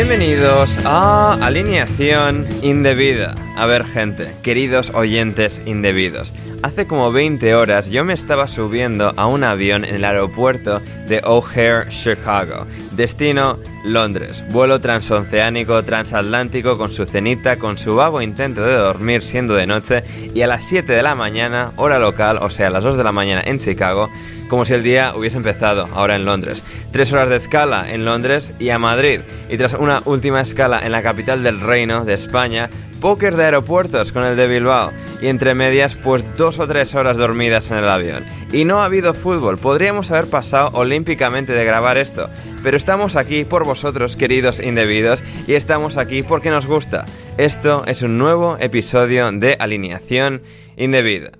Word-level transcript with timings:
Bienvenidos 0.00 0.78
a 0.84 1.32
Alineación 1.44 2.46
Indebida. 2.62 3.34
A 3.56 3.66
ver 3.66 3.84
gente, 3.84 4.32
queridos 4.44 4.90
oyentes 4.90 5.60
indebidos, 5.66 6.32
hace 6.62 6.86
como 6.86 7.10
20 7.10 7.52
horas 7.56 7.90
yo 7.90 8.04
me 8.04 8.12
estaba 8.12 8.46
subiendo 8.46 9.12
a 9.16 9.26
un 9.26 9.42
avión 9.42 9.84
en 9.84 9.96
el 9.96 10.04
aeropuerto 10.04 10.80
de 11.08 11.20
O'Hare, 11.24 11.88
Chicago. 11.88 12.64
Destino 12.92 13.58
Londres, 13.92 14.44
vuelo 14.50 14.80
transoceánico 14.80 15.82
transatlántico 15.82 16.78
con 16.78 16.90
su 16.90 17.04
cenita, 17.04 17.58
con 17.58 17.78
su 17.78 17.94
vago 17.94 18.22
intento 18.22 18.64
de 18.64 18.74
dormir 18.74 19.22
siendo 19.22 19.54
de 19.54 19.66
noche 19.66 20.04
y 20.34 20.42
a 20.42 20.46
las 20.46 20.62
7 20.64 20.92
de 20.92 21.02
la 21.02 21.14
mañana, 21.14 21.72
hora 21.76 21.98
local, 21.98 22.38
o 22.40 22.50
sea, 22.50 22.68
a 22.68 22.70
las 22.70 22.84
2 22.84 22.96
de 22.96 23.04
la 23.04 23.12
mañana 23.12 23.42
en 23.44 23.58
Chicago, 23.58 24.10
como 24.48 24.64
si 24.64 24.74
el 24.74 24.82
día 24.82 25.12
hubiese 25.14 25.36
empezado 25.36 25.88
ahora 25.94 26.16
en 26.16 26.24
Londres. 26.24 26.64
Tres 26.92 27.12
horas 27.12 27.28
de 27.28 27.36
escala 27.36 27.92
en 27.92 28.04
Londres 28.04 28.52
y 28.58 28.70
a 28.70 28.78
Madrid. 28.78 29.20
Y 29.50 29.56
tras 29.56 29.74
una 29.74 30.02
última 30.04 30.40
escala 30.40 30.80
en 30.84 30.92
la 30.92 31.02
capital 31.02 31.42
del 31.42 31.60
reino 31.60 32.04
de 32.04 32.14
España, 32.14 32.70
póker 33.00 33.36
de 33.36 33.44
aeropuertos 33.44 34.12
con 34.12 34.24
el 34.24 34.36
de 34.36 34.46
Bilbao 34.46 34.92
y 35.20 35.26
entre 35.26 35.54
medias 35.54 35.94
pues 35.94 36.24
dos 36.36 36.58
o 36.58 36.66
tres 36.66 36.94
horas 36.94 37.16
dormidas 37.16 37.70
en 37.70 37.78
el 37.78 37.88
avión. 37.88 38.24
Y 38.52 38.64
no 38.64 38.80
ha 38.80 38.86
habido 38.86 39.14
fútbol, 39.14 39.58
podríamos 39.58 40.10
haber 40.10 40.28
pasado 40.28 40.70
olímpicamente 40.74 41.52
de 41.52 41.64
grabar 41.64 41.98
esto, 41.98 42.28
pero 42.62 42.76
estamos 42.76 43.16
aquí 43.16 43.44
por 43.44 43.64
vosotros 43.64 44.16
queridos 44.16 44.60
indebidos 44.60 45.22
y 45.46 45.54
estamos 45.54 45.96
aquí 45.96 46.22
porque 46.22 46.50
nos 46.50 46.66
gusta. 46.66 47.06
Esto 47.36 47.84
es 47.86 48.02
un 48.02 48.18
nuevo 48.18 48.56
episodio 48.60 49.30
de 49.32 49.56
Alineación 49.58 50.42
Indebida. 50.76 51.32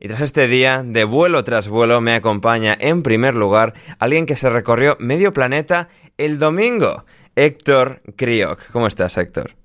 Y 0.00 0.08
tras 0.08 0.22
este 0.22 0.48
día, 0.48 0.82
de 0.84 1.04
vuelo 1.04 1.44
tras 1.44 1.68
vuelo, 1.68 2.00
me 2.00 2.14
acompaña 2.14 2.76
en 2.80 3.04
primer 3.04 3.36
lugar 3.36 3.72
alguien 4.00 4.26
que 4.26 4.34
se 4.34 4.50
recorrió 4.50 4.96
medio 4.98 5.32
planeta 5.32 5.88
el 6.18 6.40
domingo, 6.40 7.04
Héctor 7.36 8.02
Kriok. 8.16 8.72
¿Cómo 8.72 8.88
estás, 8.88 9.16
Héctor? 9.16 9.61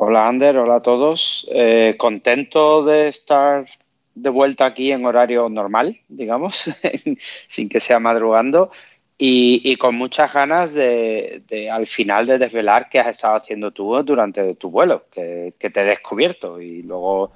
Hola 0.00 0.28
Ander, 0.28 0.56
hola 0.56 0.76
a 0.76 0.80
todos. 0.80 1.48
Eh, 1.52 1.96
contento 1.98 2.84
de 2.84 3.08
estar 3.08 3.66
de 4.14 4.30
vuelta 4.30 4.64
aquí 4.64 4.92
en 4.92 5.04
horario 5.04 5.48
normal, 5.48 5.98
digamos, 6.06 6.72
sin 7.48 7.68
que 7.68 7.80
sea 7.80 7.98
madrugando. 7.98 8.70
Y, 9.20 9.74
con 9.74 9.96
muchas 9.96 10.32
ganas 10.32 10.72
de, 10.72 11.42
al 11.72 11.88
final 11.88 12.26
de 12.28 12.38
desvelar 12.38 12.88
qué 12.88 13.00
has 13.00 13.08
estado 13.08 13.34
haciendo 13.34 13.72
tú 13.72 14.00
durante 14.04 14.54
tu 14.54 14.70
vuelo, 14.70 15.06
que, 15.10 15.52
te 15.58 15.80
he 15.80 15.84
descubierto. 15.84 16.60
Y 16.60 16.84
luego 16.84 17.32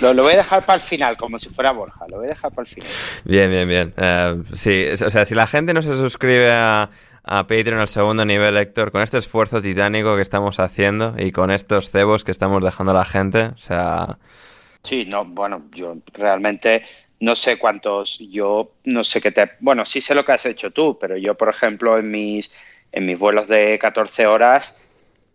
lo, 0.00 0.14
voy 0.14 0.34
a 0.34 0.36
dejar 0.36 0.64
para 0.64 0.76
el 0.76 0.80
final, 0.80 1.16
como 1.16 1.40
si 1.40 1.48
fuera 1.48 1.72
Borja, 1.72 2.06
lo 2.08 2.18
voy 2.18 2.26
a 2.26 2.34
dejar 2.34 2.52
para 2.52 2.68
el 2.68 2.72
final. 2.72 2.90
Bien, 3.24 3.50
bien, 3.50 3.68
bien. 3.68 3.94
Eh, 3.96 4.42
sí, 4.52 4.86
o 5.04 5.10
sea, 5.10 5.24
si 5.24 5.34
la 5.34 5.48
gente 5.48 5.74
no 5.74 5.82
se 5.82 5.96
suscribe 5.96 6.52
a, 6.52 6.88
a 7.24 7.46
Patreon 7.46 7.80
al 7.80 7.88
segundo 7.88 8.24
nivel, 8.24 8.56
Héctor, 8.56 8.92
con 8.92 9.00
este 9.02 9.18
esfuerzo 9.18 9.62
titánico 9.62 10.14
que 10.14 10.22
estamos 10.22 10.60
haciendo 10.60 11.14
y 11.18 11.32
con 11.32 11.50
estos 11.50 11.90
cebos 11.90 12.22
que 12.22 12.30
estamos 12.30 12.62
dejando 12.62 12.92
a 12.92 12.96
la 12.96 13.04
gente, 13.04 13.46
o 13.46 13.58
sea... 13.58 14.18
Sí, 14.82 15.08
no, 15.10 15.24
bueno, 15.24 15.62
yo 15.72 15.96
realmente 16.12 16.84
no 17.20 17.34
sé 17.34 17.56
cuántos, 17.58 18.18
yo 18.18 18.72
no 18.84 19.02
sé 19.02 19.22
qué 19.22 19.32
te... 19.32 19.52
Bueno, 19.60 19.86
sí 19.86 20.02
sé 20.02 20.14
lo 20.14 20.26
que 20.26 20.32
has 20.32 20.44
hecho 20.44 20.70
tú, 20.70 20.98
pero 20.98 21.16
yo, 21.16 21.34
por 21.34 21.48
ejemplo, 21.48 21.98
en 21.98 22.10
mis, 22.10 22.54
en 22.92 23.06
mis 23.06 23.18
vuelos 23.18 23.48
de 23.48 23.78
14 23.78 24.26
horas 24.26 24.80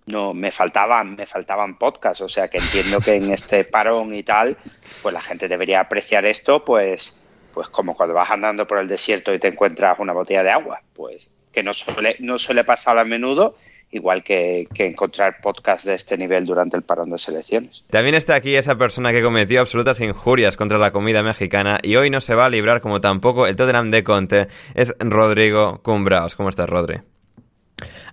no 0.06 0.34
me 0.34 0.52
faltaban 0.52 1.16
me 1.16 1.26
faltaban 1.26 1.78
podcasts, 1.78 2.22
o 2.22 2.30
sea 2.30 2.48
que 2.48 2.58
entiendo 2.58 3.00
que 3.00 3.16
en 3.16 3.32
este 3.32 3.64
parón 3.66 4.16
y 4.16 4.24
tal, 4.24 4.58
pues 5.02 5.14
la 5.14 5.22
gente 5.22 5.48
debería 5.48 5.82
apreciar 5.82 6.26
esto, 6.26 6.64
pues 6.64 7.22
pues 7.54 7.70
como 7.70 7.96
cuando 7.96 8.14
vas 8.14 8.30
andando 8.30 8.68
por 8.68 8.78
el 8.78 8.88
desierto 8.88 9.34
y 9.34 9.40
te 9.40 9.48
encuentras 9.48 10.00
una 10.00 10.14
botella 10.14 10.44
de 10.44 10.52
agua, 10.52 10.82
pues 10.94 11.32
que 11.52 11.64
no 11.64 11.74
suele, 11.74 12.16
no 12.20 12.40
suele 12.40 12.64
pasar 12.64 12.98
a 12.98 13.04
menudo, 13.04 13.56
igual 13.92 14.24
que, 14.24 14.68
encontrar 14.78 15.42
podcasts 15.42 15.86
de 15.88 15.96
este 15.96 16.18
nivel 16.18 16.46
durante 16.46 16.78
el 16.78 16.84
parón 16.84 17.10
de 17.10 17.18
selecciones. 17.18 17.84
También 17.90 18.16
está 18.16 18.36
aquí 18.36 18.56
esa 18.56 18.78
persona 18.78 19.12
que 19.12 19.24
cometió 19.24 19.62
absolutas 19.62 20.00
injurias 20.02 20.58
contra 20.58 20.78
la 20.78 20.92
comida 20.92 21.24
mexicana 21.24 21.80
y 21.82 21.96
hoy 21.96 22.10
no 22.10 22.22
se 22.22 22.36
va 22.36 22.46
a 22.46 22.50
librar 22.50 22.82
como 22.82 23.02
tampoco 23.02 23.48
el 23.48 23.56
Tottenham 23.56 23.92
de 23.92 24.04
Conte, 24.04 24.48
es 24.76 24.96
Rodrigo 25.00 25.82
Cumbraos. 25.84 26.36
¿Cómo 26.36 26.50
estás, 26.50 26.70
Rodri? 26.70 27.02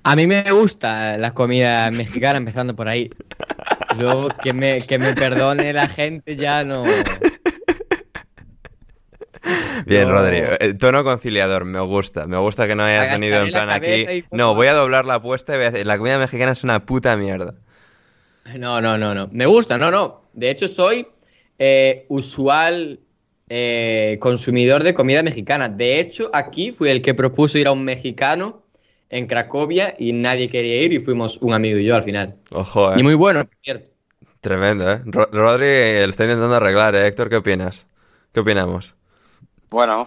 A 0.02 0.14
mí 0.14 0.26
me 0.26 0.44
gusta 0.52 1.18
la 1.18 1.34
comida 1.34 1.90
mexicana, 1.90 2.38
empezando 2.38 2.76
por 2.76 2.86
ahí. 2.86 3.10
Luego 3.98 4.28
que 4.28 4.52
me, 4.52 4.78
que 4.80 4.98
me 4.98 5.14
perdone 5.14 5.72
la 5.72 5.88
gente 5.88 6.36
ya 6.36 6.64
no... 6.64 6.84
Bien, 9.84 10.08
Rodrigo. 10.08 10.48
El 10.60 10.78
tono 10.78 11.04
conciliador, 11.04 11.64
me 11.64 11.80
gusta. 11.80 12.26
Me 12.26 12.38
gusta 12.38 12.66
que 12.66 12.74
no 12.74 12.84
hayas 12.84 13.10
venido 13.12 13.42
en 13.42 13.50
plan 13.50 13.70
aquí. 13.70 14.24
No, 14.30 14.54
voy 14.54 14.68
a 14.68 14.72
doblar 14.72 15.04
la 15.04 15.16
apuesta 15.16 15.54
y 15.54 15.56
voy 15.58 15.66
a 15.66 15.70
decir, 15.70 15.86
la 15.86 15.98
comida 15.98 16.18
mexicana 16.18 16.52
es 16.52 16.64
una 16.64 16.84
puta 16.86 17.16
mierda. 17.16 17.54
No, 18.56 18.80
no, 18.80 18.96
no, 18.96 19.14
no. 19.14 19.28
Me 19.32 19.46
gusta, 19.46 19.76
no, 19.76 19.90
no. 19.90 20.22
De 20.32 20.50
hecho, 20.50 20.68
soy 20.68 21.08
eh, 21.58 22.06
usual 22.08 23.00
eh, 23.48 24.18
consumidor 24.20 24.82
de 24.82 24.94
comida 24.94 25.22
mexicana. 25.22 25.68
De 25.68 26.00
hecho, 26.00 26.30
aquí 26.32 26.72
fui 26.72 26.90
el 26.90 27.02
que 27.02 27.14
propuso 27.14 27.58
ir 27.58 27.66
a 27.66 27.72
un 27.72 27.84
mexicano 27.84 28.62
en 29.08 29.26
Cracovia 29.26 29.94
y 29.98 30.12
nadie 30.12 30.48
quería 30.48 30.82
ir 30.82 30.92
y 30.92 31.00
fuimos 31.00 31.38
un 31.38 31.54
amigo 31.54 31.78
y 31.78 31.84
yo 31.84 31.94
al 31.94 32.02
final. 32.02 32.36
Ojo, 32.52 32.92
eh. 32.92 32.96
Y 32.98 33.02
muy 33.02 33.14
bueno, 33.14 33.48
cierto. 33.62 33.90
Tremendo, 34.40 34.92
¿eh? 34.92 35.00
Rodri 35.04 36.04
lo 36.04 36.10
está 36.10 36.24
intentando 36.24 36.54
arreglar, 36.54 36.94
¿eh? 36.94 37.06
Héctor, 37.06 37.28
¿qué 37.28 37.36
opinas? 37.36 37.86
¿Qué 38.32 38.40
opinamos? 38.40 38.94
Bueno, 39.70 40.06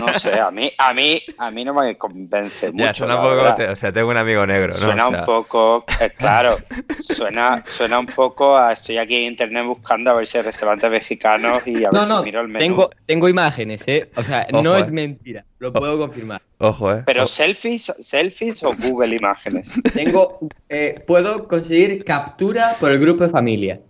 no 0.00 0.12
sé, 0.18 0.40
a 0.40 0.50
mí, 0.50 0.72
a 0.78 0.94
mí, 0.94 1.20
a 1.36 1.50
mí 1.50 1.64
no 1.64 1.74
me 1.74 1.96
convence 1.98 2.72
mucho. 2.72 2.94
suena 2.94 3.16
un 3.16 3.22
poco, 3.22 3.62
o 3.72 3.76
sea, 3.76 3.92
tengo 3.92 4.08
un 4.08 4.16
amigo 4.16 4.46
negro, 4.46 4.72
¿no? 4.72 4.78
Suena 4.78 5.08
un 5.08 5.24
poco, 5.24 5.84
eh, 6.00 6.10
claro, 6.18 6.56
suena, 7.00 7.62
suena 7.66 7.98
un 7.98 8.06
poco 8.06 8.56
a 8.56 8.72
estoy 8.72 8.96
aquí 8.98 9.16
en 9.16 9.24
internet 9.24 9.66
buscando 9.66 10.10
a 10.10 10.14
ver 10.14 10.26
si 10.26 10.38
hay 10.38 10.44
restaurantes 10.44 10.90
mexicanos 10.90 11.66
y 11.66 11.84
a 11.84 11.90
ver 11.90 12.06
si 12.06 12.22
miro 12.24 12.40
el 12.40 12.48
menú. 12.48 12.64
Tengo, 12.64 12.90
tengo 13.04 13.28
imágenes, 13.28 13.86
¿eh? 13.86 14.10
O 14.16 14.22
sea, 14.22 14.46
no 14.62 14.76
es 14.76 14.88
eh. 14.88 14.92
mentira, 14.92 15.44
lo 15.58 15.72
puedo 15.72 15.98
confirmar. 15.98 16.40
Ojo, 16.58 16.92
¿eh? 16.92 17.02
Pero 17.04 17.26
selfies, 17.26 17.92
selfies 18.00 18.62
o 18.62 18.74
Google 18.74 19.16
Imágenes. 19.16 19.72
Tengo, 19.94 20.38
eh, 20.68 21.02
puedo 21.06 21.48
conseguir 21.48 22.04
captura 22.04 22.76
por 22.80 22.90
el 22.90 22.98
grupo 22.98 23.24
de 23.24 23.30
familia. 23.30 23.80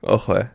Ojo, 0.00 0.38
eh. 0.38 0.48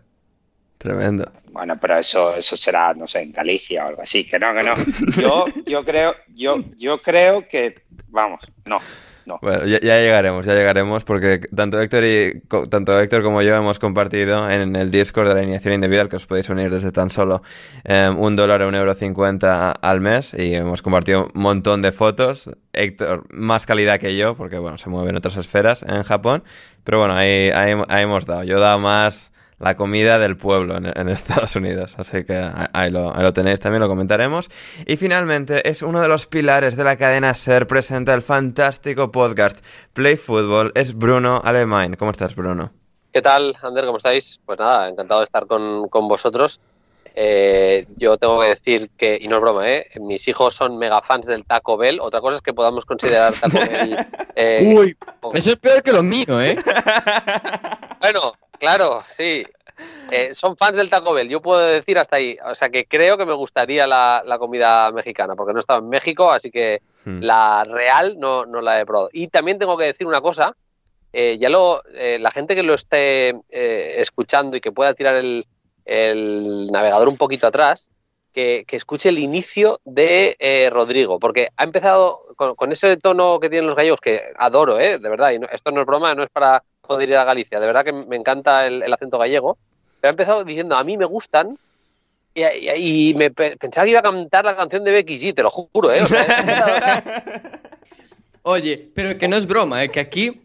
Tremendo. 0.79 1.29
Bueno, 1.51 1.78
pero 1.78 2.00
eso, 2.00 2.35
eso 2.35 2.56
será, 2.56 2.94
no 2.94 3.06
sé, 3.06 3.22
en 3.22 3.34
Galicia 3.34 3.84
o 3.84 3.90
algo 3.90 4.01
así, 4.01 4.25
que 4.25 4.40
no, 4.40 4.53
que 4.53 4.63
no. 4.63 4.73
Yo, 5.22 5.45
yo 5.66 5.84
creo, 5.84 6.16
yo, 6.34 6.63
yo 6.78 7.00
creo 7.00 7.45
que, 7.50 7.81
vamos, 8.07 8.40
no. 8.66 8.78
No. 9.25 9.38
Bueno, 9.44 9.66
ya, 9.66 9.78
llegaremos, 9.79 10.44
ya 10.44 10.56
llegaremos, 10.56 11.03
porque 11.03 11.39
tanto 11.56 11.79
Héctor 11.79 12.03
y 12.03 12.41
tanto 12.68 13.00
Héctor 13.00 13.22
como 13.22 13.44
yo 13.44 13.56
hemos 13.56 13.78
compartido 13.78 14.50
en 14.50 14.75
el 14.75 14.89
Discord 14.89 15.28
de 15.28 15.35
la 15.35 15.41
alineación 15.41 15.75
indebida, 15.75 16.01
al 16.01 16.09
que 16.09 16.16
os 16.16 16.25
podéis 16.25 16.50
unir 16.50 16.72
desde 16.72 16.91
tan 16.91 17.12
solo 17.12 17.44
em, 17.84 18.18
un 18.18 18.35
dólar 18.35 18.63
o 18.63 18.68
un 18.68 18.73
euro 18.73 18.95
cincuenta 18.95 19.72
al 19.72 20.01
mes, 20.01 20.34
y 20.34 20.56
hemos 20.56 20.81
compartido 20.81 21.29
un 21.35 21.41
montón 21.41 21.84
de 21.84 21.91
fotos. 21.91 22.50
Héctor, 22.73 23.28
más 23.29 23.68
calidad 23.68 24.00
que 24.00 24.16
yo, 24.16 24.35
porque 24.35 24.57
bueno, 24.57 24.79
se 24.79 24.89
mueve 24.89 25.12
en 25.12 25.18
otras 25.18 25.38
esferas 25.38 25.84
en 25.84 26.01
Japón, 26.01 26.44
pero 26.84 26.97
bueno, 26.97 27.13
ahí, 27.13 27.51
ahí, 27.53 27.75
ahí 27.88 28.03
hemos 28.03 28.25
dado. 28.25 28.44
Yo 28.45 28.57
he 28.57 28.62
dado 28.62 28.80
más 28.80 29.31
la 29.59 29.75
comida 29.75 30.19
del 30.19 30.38
pueblo 30.38 30.77
en, 30.77 31.09
Estados 31.09 31.56
Unidos. 31.56 31.95
Así 31.97 32.23
que 32.23 32.50
ahí 32.73 32.89
lo, 32.89 33.33
tenéis, 33.33 33.59
también 33.59 33.81
lo 33.81 33.88
comentaremos. 33.88 34.50
Y 34.85 34.95
finalmente 34.97 35.69
es 35.69 35.81
uno 35.81 36.01
de 36.01 36.07
los 36.07 36.25
pilares 36.25 36.75
de 36.75 36.83
la 36.83 36.97
cadena 36.97 37.33
SER, 37.33 37.67
presenta 37.67 38.13
el 38.13 38.21
fantástico 38.21 39.11
podcast 39.11 39.63
Play 39.94 40.17
Football, 40.17 40.71
es 40.75 40.95
Bruno 40.95 41.41
Alemán. 41.44 41.95
¿Cómo 41.95 42.11
estás, 42.11 42.35
Bruno? 42.35 42.71
¿Qué 43.11 43.21
tal, 43.21 43.56
Ander? 43.61 43.85
¿Cómo 43.85 43.97
estáis? 43.97 44.39
Pues 44.45 44.59
nada, 44.59 44.88
encantado 44.88 45.19
de 45.19 45.25
estar 45.25 45.45
con, 45.47 45.89
vosotros. 46.07 46.59
Eh, 47.15 47.85
yo 47.97 48.17
tengo 48.17 48.39
que 48.39 48.50
decir 48.50 48.91
que, 48.95 49.17
y 49.19 49.27
no 49.27 49.38
es 49.38 49.41
broma, 49.41 49.67
¿eh? 49.67 49.88
mis 50.00 50.25
hijos 50.27 50.53
son 50.53 50.77
mega 50.77 51.01
fans 51.01 51.25
del 51.25 51.44
Taco 51.44 51.75
Bell. 51.75 52.00
Otra 52.00 52.21
cosa 52.21 52.35
es 52.35 52.41
que 52.41 52.53
podamos 52.53 52.85
considerar 52.85 53.33
Taco 53.33 53.59
Bell. 53.59 53.97
Eh, 54.41 54.73
Uy, 54.73 54.95
eso 55.33 55.50
es 55.50 55.57
peor 55.57 55.83
que 55.83 55.91
lo 55.91 56.01
mío, 56.01 56.39
¿eh? 56.39 56.55
bueno, 58.00 58.21
Claro, 58.59 59.01
sí. 59.07 59.45
Eh, 60.11 60.33
son 60.33 60.57
fans 60.57 60.75
del 60.75 60.89
Taco 60.89 61.13
Bell, 61.13 61.29
yo 61.29 61.41
puedo 61.41 61.59
decir 61.59 61.97
hasta 61.97 62.17
ahí. 62.17 62.38
O 62.45 62.56
sea 62.56 62.69
que 62.69 62.85
creo 62.85 63.17
que 63.17 63.25
me 63.25 63.33
gustaría 63.33 63.88
la, 63.88 64.38
comida 64.39 64.91
mexicana, 64.91 65.35
porque 65.35 65.53
no 65.53 65.59
he 65.59 65.61
estado 65.61 65.79
en 65.79 65.89
México, 65.89 66.31
así 66.31 66.51
que 66.51 66.81
hmm. 67.06 67.21
la 67.21 67.63
real 67.63 68.19
no, 68.19 68.45
no, 68.45 68.61
la 68.61 68.79
he 68.79 68.85
probado. 68.85 69.09
Y 69.13 69.27
también 69.27 69.59
tengo 69.59 69.77
que 69.77 69.85
decir 69.85 70.07
una 70.07 70.21
cosa, 70.21 70.56
eh, 71.13 71.38
ya 71.39 71.50
lo, 71.50 71.81
eh, 71.94 72.17
la 72.19 72.31
gente 72.31 72.56
que 72.56 72.63
lo 72.63 72.73
esté 72.73 73.33
escuchando 73.50 74.57
y 74.57 74.62
que 74.62 74.71
pueda 74.71 74.94
tirar 74.94 75.15
el, 75.15 75.45
navegador 76.71 77.07
un 77.07 77.17
poquito 77.17 77.47
atrás, 77.47 77.89
que, 78.33 78.65
escuche 78.69 79.09
el 79.09 79.19
inicio 79.19 79.79
de 79.85 80.69
Rodrigo, 80.71 81.19
porque 81.19 81.50
ha 81.55 81.63
empezado 81.63 82.25
con, 82.35 82.71
ese 82.71 82.97
tono 82.97 83.39
que 83.39 83.50
tienen 83.50 83.67
los 83.67 83.75
gallegos, 83.75 84.01
que 84.01 84.21
adoro, 84.38 84.75
de 84.75 84.97
verdad, 84.97 85.31
y 85.31 85.39
esto 85.51 85.71
no 85.71 85.81
es 85.81 85.88
broma, 85.88 86.13
no 86.15 86.23
es 86.23 86.29
para 86.29 86.63
poder 86.89 87.09
ir 87.09 87.18
a 87.18 87.24
Galicia. 87.24 87.59
De 87.59 87.68
verdad 87.68 87.86
que 87.86 87.94
me 87.94 88.15
encanta 88.15 88.65
el, 88.65 88.91
acento 88.91 89.19
gallego. 89.19 89.59
Pero 90.01 90.09
ha 90.09 90.13
empezado 90.13 90.44
diciendo, 90.44 90.75
a 90.75 90.83
mí 90.83 90.97
me 90.97 91.06
gustan. 91.06 91.57
Y, 92.33 93.13
me 93.15 93.30
pensaba 93.31 93.86
que 93.86 93.91
iba 93.91 94.00
a 94.00 94.03
cantar 94.03 94.45
la 94.45 94.56
canción 94.56 94.83
de 94.83 94.91
Becky 94.91 95.19
G, 95.19 95.36
te 95.36 95.44
lo 95.44 95.50
juro, 95.50 95.91
¿eh? 95.91 96.03
Oye, 98.44 98.89
pero 98.95 99.18
que 99.18 99.27
no 99.27 99.36
es 99.36 99.45
broma, 99.45 99.83
¿eh? 99.83 99.89
que 99.89 100.00
aquí 100.00 100.41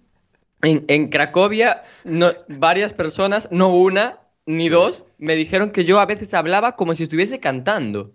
en, 0.62 0.84
en 0.88 1.08
Cracovia 1.08 1.82
no, 2.02 2.32
varias 2.48 2.92
personas, 2.92 3.48
no 3.52 3.68
una 3.68 4.18
ni 4.44 4.68
dos, 4.68 5.06
me 5.18 5.36
dijeron 5.36 5.70
que 5.70 5.84
yo 5.84 6.00
a 6.00 6.06
veces 6.06 6.34
hablaba 6.34 6.74
como 6.74 6.94
si 6.94 7.04
estuviese 7.04 7.38
cantando. 7.38 8.12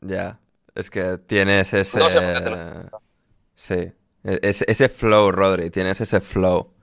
Ya, 0.00 0.38
es 0.74 0.88
que 0.88 1.18
tienes 1.18 1.72
ese... 1.72 2.00
sí, 3.56 3.92
e-, 4.22 4.40
ese, 4.42 4.64
ese 4.68 4.88
flow, 4.88 5.32
Rodri, 5.32 5.68
tienes 5.70 6.00
ese 6.00 6.20
flow. 6.20 6.75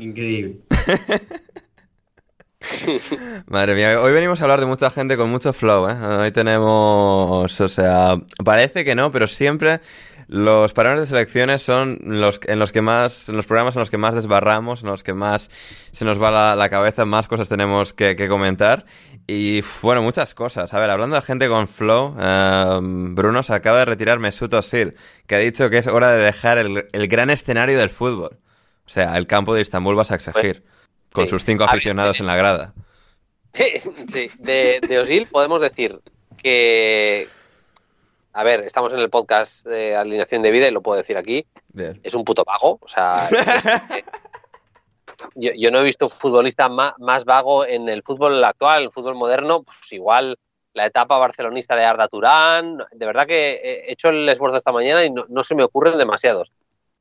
Increíble. 0.00 0.60
Madre 3.46 3.74
mía, 3.74 4.00
hoy 4.00 4.12
venimos 4.12 4.40
a 4.40 4.44
hablar 4.44 4.60
de 4.60 4.66
mucha 4.66 4.90
gente 4.90 5.16
con 5.16 5.30
mucho 5.30 5.52
flow, 5.52 5.88
¿eh? 5.88 5.94
Hoy 5.94 6.30
tenemos, 6.30 7.60
o 7.60 7.68
sea, 7.68 8.20
parece 8.44 8.84
que 8.84 8.94
no, 8.94 9.10
pero 9.12 9.26
siempre 9.26 9.80
los 10.30 10.72
patrones 10.74 11.00
de 11.00 11.06
selecciones 11.06 11.60
son 11.60 11.98
los 12.04 12.38
en 12.46 12.60
los 12.60 12.70
que 12.70 12.82
más, 12.82 13.28
en 13.28 13.34
los 13.34 13.46
programas 13.46 13.74
en 13.74 13.80
los 13.80 13.90
que 13.90 13.98
más 13.98 14.14
desbarramos, 14.14 14.84
en 14.84 14.88
los 14.88 15.02
que 15.02 15.12
más 15.12 15.50
se 15.90 16.04
nos 16.04 16.22
va 16.22 16.54
la, 16.54 16.68
cabeza, 16.68 17.04
más 17.04 17.26
cosas 17.26 17.48
tenemos 17.48 17.92
que, 17.92 18.28
comentar. 18.28 18.86
Y 19.26 19.60
bueno, 19.82 20.02
muchas 20.02 20.32
cosas. 20.34 20.72
A 20.72 20.78
ver, 20.78 20.90
hablando 20.90 21.16
de 21.16 21.22
gente 21.22 21.48
con 21.48 21.66
flow, 21.66 22.16
em, 22.20 23.16
Bruno 23.16 23.42
se 23.42 23.54
acaba 23.54 23.80
de 23.80 23.86
retirar 23.86 24.20
Mesut 24.20 24.54
Özil, 24.54 24.94
que 25.26 25.34
ha 25.34 25.38
dicho 25.38 25.68
que 25.68 25.78
es 25.78 25.88
hora 25.88 26.12
de 26.12 26.24
dejar 26.24 26.58
el, 26.58 27.08
gran 27.08 27.30
escenario 27.30 27.76
del 27.76 27.90
fútbol. 27.90 28.38
O 28.90 28.92
sea, 28.92 29.16
el 29.16 29.28
campo 29.28 29.54
de 29.54 29.60
Istambul 29.60 29.94
vas 29.94 30.10
a 30.10 30.16
exigir. 30.16 30.64
Con 31.12 31.28
sus 31.28 31.44
cinco 31.44 31.62
aficionados 31.62 32.18
en 32.18 32.26
la 32.26 32.34
grada. 32.34 32.74
Sí, 33.52 34.30
de, 34.38 34.78
de 34.80 34.98
Osil 35.00 35.26
podemos 35.26 35.60
decir 35.60 36.00
que. 36.40 37.28
A 38.32 38.44
ver, 38.44 38.60
estamos 38.60 38.92
en 38.92 39.00
el 39.00 39.10
podcast 39.10 39.66
de 39.66 39.96
alineación 39.96 40.42
de 40.42 40.52
vida 40.52 40.68
y 40.68 40.70
lo 40.70 40.82
puedo 40.82 40.98
decir 40.98 41.16
aquí. 41.16 41.46
Es 42.02 42.14
un 42.14 42.24
puto 42.24 42.44
vago. 42.44 42.78
O 42.80 42.88
sea, 42.88 43.28
eh, 43.90 44.04
yo, 45.34 45.70
no 45.72 45.80
he 45.80 45.84
visto 45.84 46.06
un 46.06 46.10
futbolista 46.10 46.68
más, 46.68 47.24
vago 47.24 47.66
en 47.66 47.88
el 47.88 48.04
fútbol 48.04 48.42
actual, 48.44 48.84
el 48.84 48.92
fútbol 48.92 49.16
moderno. 49.16 49.64
Pues 49.64 49.92
igual 49.92 50.38
la 50.74 50.86
etapa 50.86 51.18
barcelonista 51.18 51.74
de 51.74 51.84
Arda 51.84 52.08
Turán. 52.08 52.78
De 52.92 53.06
verdad 53.06 53.26
que 53.26 53.52
he 53.54 53.92
hecho 53.92 54.10
el 54.10 54.28
esfuerzo 54.28 54.58
esta 54.58 54.72
mañana 54.72 55.04
y 55.04 55.10
no 55.10 55.44
se 55.44 55.56
me 55.56 55.64
ocurren 55.64 55.98
demasiados. 55.98 56.52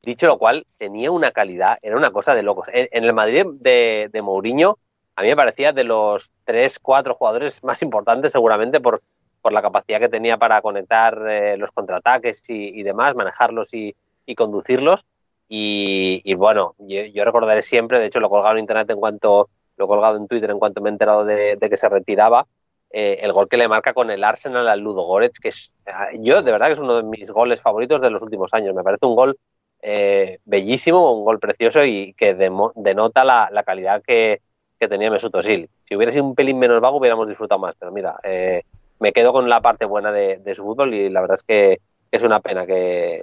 Dicho 0.01 0.27
lo 0.27 0.37
cual, 0.37 0.65
tenía 0.77 1.11
una 1.11 1.31
calidad, 1.31 1.77
era 1.81 1.97
una 1.97 2.11
cosa 2.11 2.33
de 2.33 2.43
locos. 2.43 2.67
En, 2.71 3.03
el 3.03 3.13
Madrid 3.13 3.45
de, 3.59 4.21
Mourinho, 4.23 4.77
a 5.15 5.21
mí 5.21 5.27
me 5.27 5.35
parecía 5.35 5.73
de 5.73 5.83
los 5.83 6.31
tres, 6.45 6.79
cuatro 6.79 7.13
jugadores 7.13 7.63
más 7.63 7.81
importantes 7.81 8.31
seguramente 8.31 8.79
por, 8.79 9.01
por 9.41 9.51
la 9.51 9.61
capacidad 9.61 9.99
que 9.99 10.07
tenía 10.07 10.37
para 10.37 10.61
conectar 10.61 11.21
eh, 11.29 11.57
los 11.57 11.71
contraataques 11.71 12.41
y, 12.49 12.81
demás, 12.83 13.15
manejarlos 13.15 13.73
y, 13.73 13.95
conducirlos. 14.37 15.05
Y, 15.49 16.33
bueno, 16.35 16.75
yo, 16.77 17.25
recordaré 17.25 17.61
siempre, 17.61 17.99
de 17.99 18.05
hecho 18.05 18.21
lo 18.21 18.29
colgado 18.29 18.53
en 18.53 18.59
internet 18.59 18.89
en 18.91 18.99
cuanto, 18.99 19.49
lo 19.75 19.85
he 19.85 19.87
colgado 19.87 20.15
en 20.15 20.27
Twitter 20.27 20.51
en 20.51 20.59
cuanto 20.59 20.81
me 20.81 20.89
he 20.89 20.93
enterado 20.93 21.25
de, 21.25 21.57
que 21.59 21.77
se 21.77 21.89
retiraba, 21.89 22.47
eh, 22.91 23.17
el 23.21 23.33
gol 23.33 23.49
que 23.49 23.57
le 23.57 23.67
marca 23.67 23.93
con 23.93 24.11
el 24.11 24.23
Arsenal 24.23 24.67
al 24.67 24.79
Ludo 24.79 25.03
Goretz, 25.03 25.39
que 25.39 25.49
es, 25.49 25.73
yo 26.19 26.41
de 26.41 26.51
verdad 26.51 26.67
que 26.67 26.73
es 26.73 26.79
uno 26.79 26.95
de 26.95 27.03
mis 27.03 27.31
goles 27.31 27.61
favoritos 27.61 27.99
de 27.99 28.11
los 28.11 28.23
últimos 28.23 28.53
años. 28.53 28.73
Me 28.73 28.83
parece 28.83 29.05
un 29.05 29.15
gol 29.15 29.37
eh, 29.81 30.39
bellísimo, 30.45 31.13
un 31.13 31.23
gol 31.23 31.39
precioso 31.39 31.85
y 31.85 32.13
que 32.13 32.33
denota 32.33 33.23
la, 33.23 33.63
calidad 33.65 34.01
que, 34.05 34.41
tenía 34.77 35.11
Mesut 35.11 35.35
Özil. 35.35 35.69
Si 35.83 35.95
hubiera 35.95 36.11
sido 36.11 36.25
un 36.25 36.35
pelín 36.35 36.59
menos 36.59 36.81
vago 36.81 36.97
hubiéramos 36.97 37.27
disfrutado 37.27 37.59
más, 37.59 37.75
pero 37.77 37.91
mira, 37.91 38.15
eh, 38.23 38.63
me 38.99 39.11
quedo 39.11 39.33
con 39.33 39.49
la 39.49 39.61
parte 39.61 39.85
buena 39.85 40.11
de, 40.11 40.55
su 40.55 40.63
fútbol 40.63 40.93
y 40.93 41.09
la 41.09 41.21
verdad 41.21 41.35
es 41.35 41.43
que 41.43 41.79
es 42.11 42.23
una 42.23 42.39
pena 42.39 42.65
que, 42.65 43.21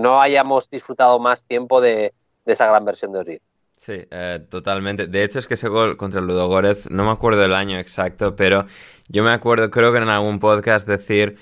no 0.00 0.20
hayamos 0.20 0.68
disfrutado 0.68 1.18
más 1.18 1.44
tiempo 1.44 1.80
de, 1.80 2.12
esa 2.44 2.66
gran 2.66 2.84
versión 2.84 3.12
de 3.12 3.20
Özil. 3.20 3.40
Sí, 3.78 4.04
eh, 4.10 4.40
totalmente. 4.48 5.06
De 5.06 5.24
hecho, 5.24 5.38
es 5.38 5.46
que 5.46 5.54
ese 5.54 5.68
gol 5.68 5.96
contra 5.96 6.20
el 6.20 6.26
Ludogorets, 6.26 6.90
no 6.90 7.04
me 7.04 7.10
acuerdo 7.10 7.40
del 7.40 7.54
año 7.54 7.78
exacto, 7.78 8.36
pero 8.36 8.66
yo 9.08 9.22
me 9.22 9.30
acuerdo, 9.30 9.70
creo 9.70 9.92
que 9.92 9.98
en 9.98 10.08
algún 10.08 10.38
podcast 10.38 10.86
decir 10.86 11.38